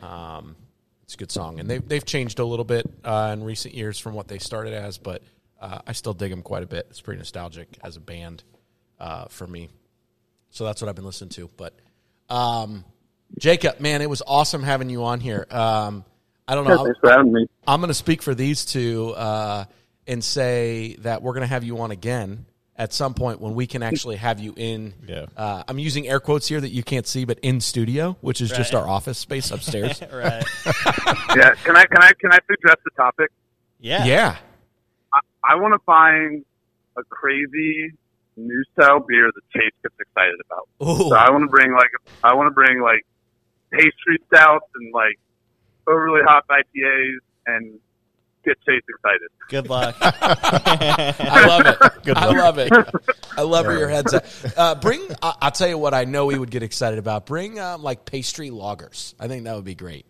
[0.00, 0.56] Um,
[1.02, 3.98] it's a good song, and they've they've changed a little bit uh, in recent years
[3.98, 5.22] from what they started as, but
[5.60, 6.86] uh, I still dig them quite a bit.
[6.90, 8.42] It's pretty nostalgic as a band
[8.98, 9.70] uh, for me.
[10.50, 11.50] So that's what I've been listening to.
[11.56, 11.74] But
[12.28, 12.84] um,
[13.38, 15.46] Jacob, man, it was awesome having you on here.
[15.50, 16.04] Um,
[16.48, 16.84] I don't know.
[16.84, 17.46] Thanks for having me.
[17.66, 19.64] I'm going to speak for these two uh,
[20.06, 22.46] and say that we're going to have you on again
[22.78, 24.94] at some point when we can actually have you in.
[25.06, 25.26] Yeah.
[25.36, 28.50] Uh, I'm using air quotes here that you can't see, but in studio, which is
[28.50, 30.00] just our office space upstairs.
[30.12, 30.44] right.
[31.36, 33.30] Yeah, can I can I can I suggest the topic?
[33.78, 34.06] Yeah.
[34.06, 34.36] yeah.
[35.44, 36.46] I want to find
[36.96, 37.92] a crazy
[38.38, 40.68] new style beer that Chase gets excited about.
[40.82, 41.10] Ooh.
[41.10, 41.90] So I want to bring like
[42.24, 43.04] I want to bring like
[43.70, 45.18] pastry stouts and like
[45.86, 47.78] overly hot IPAs and
[48.44, 49.28] get Chase excited.
[49.48, 49.96] Good luck.
[50.00, 51.78] I love it.
[52.04, 52.36] Good I luck.
[52.36, 52.72] love it.
[53.36, 54.24] I love where your head's at.
[54.56, 57.26] Uh, bring, I, I'll tell you what I know we would get excited about.
[57.26, 59.14] Bring um, like pastry lagers.
[59.20, 60.06] I think that would be great.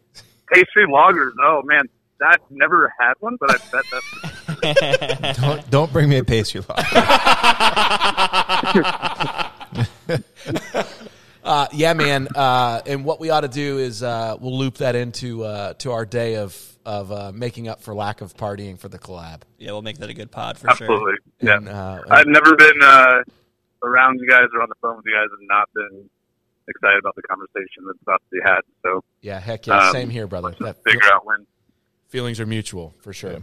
[0.52, 1.32] Pastry lagers.
[1.42, 1.84] Oh man,
[2.24, 6.78] I've never had one, but I bet that's Don't, don't bring me a pastry log.
[11.46, 12.28] Uh, yeah, man.
[12.34, 15.92] Uh, and what we ought to do is uh, we'll loop that into uh, to
[15.92, 19.42] our day of of uh, making up for lack of partying for the collab.
[19.58, 20.86] Yeah, we'll make that a good pod for sure.
[20.86, 21.14] Absolutely.
[21.40, 21.56] Yeah.
[21.56, 23.22] And, uh, I've never been uh,
[23.82, 26.08] around you guys or on the phone with you guys and not been
[26.68, 28.60] excited about the conversation that's about to be had.
[28.84, 30.54] So yeah, heck yeah, Um, same here, brother.
[30.60, 31.46] That figure out when.
[32.08, 33.38] feelings are mutual for sure.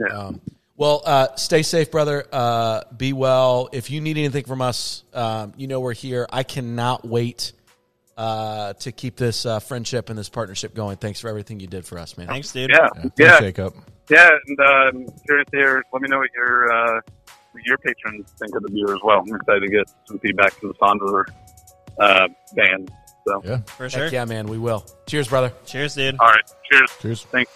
[0.00, 0.06] Yeah.
[0.16, 0.40] Um,
[0.82, 2.24] well, uh, stay safe, brother.
[2.32, 3.68] Uh, be well.
[3.72, 6.26] If you need anything from us, um, you know we're here.
[6.28, 7.52] I cannot wait
[8.16, 10.96] uh, to keep this uh, friendship and this partnership going.
[10.96, 12.26] Thanks for everything you did for us, man.
[12.26, 12.70] Thanks, dude.
[12.70, 12.88] Yeah.
[12.96, 13.38] Thanks, Yeah.
[13.38, 13.74] Jacob.
[14.10, 14.28] Yeah.
[14.48, 15.82] And um, curious to hear.
[15.92, 17.00] Let me know what your uh,
[17.64, 19.20] your patrons think of the beer as well.
[19.20, 21.24] I'm excited to get some feedback from the Sonder
[22.00, 22.26] uh,
[22.56, 22.90] band.
[23.28, 23.58] So, Yeah.
[23.58, 24.04] For sure.
[24.04, 24.48] Heck yeah, man.
[24.48, 24.84] We will.
[25.06, 25.52] Cheers, brother.
[25.64, 26.16] Cheers, dude.
[26.18, 26.42] all right.
[26.72, 26.90] Cheers.
[27.00, 27.22] Cheers.
[27.30, 27.52] Thanks.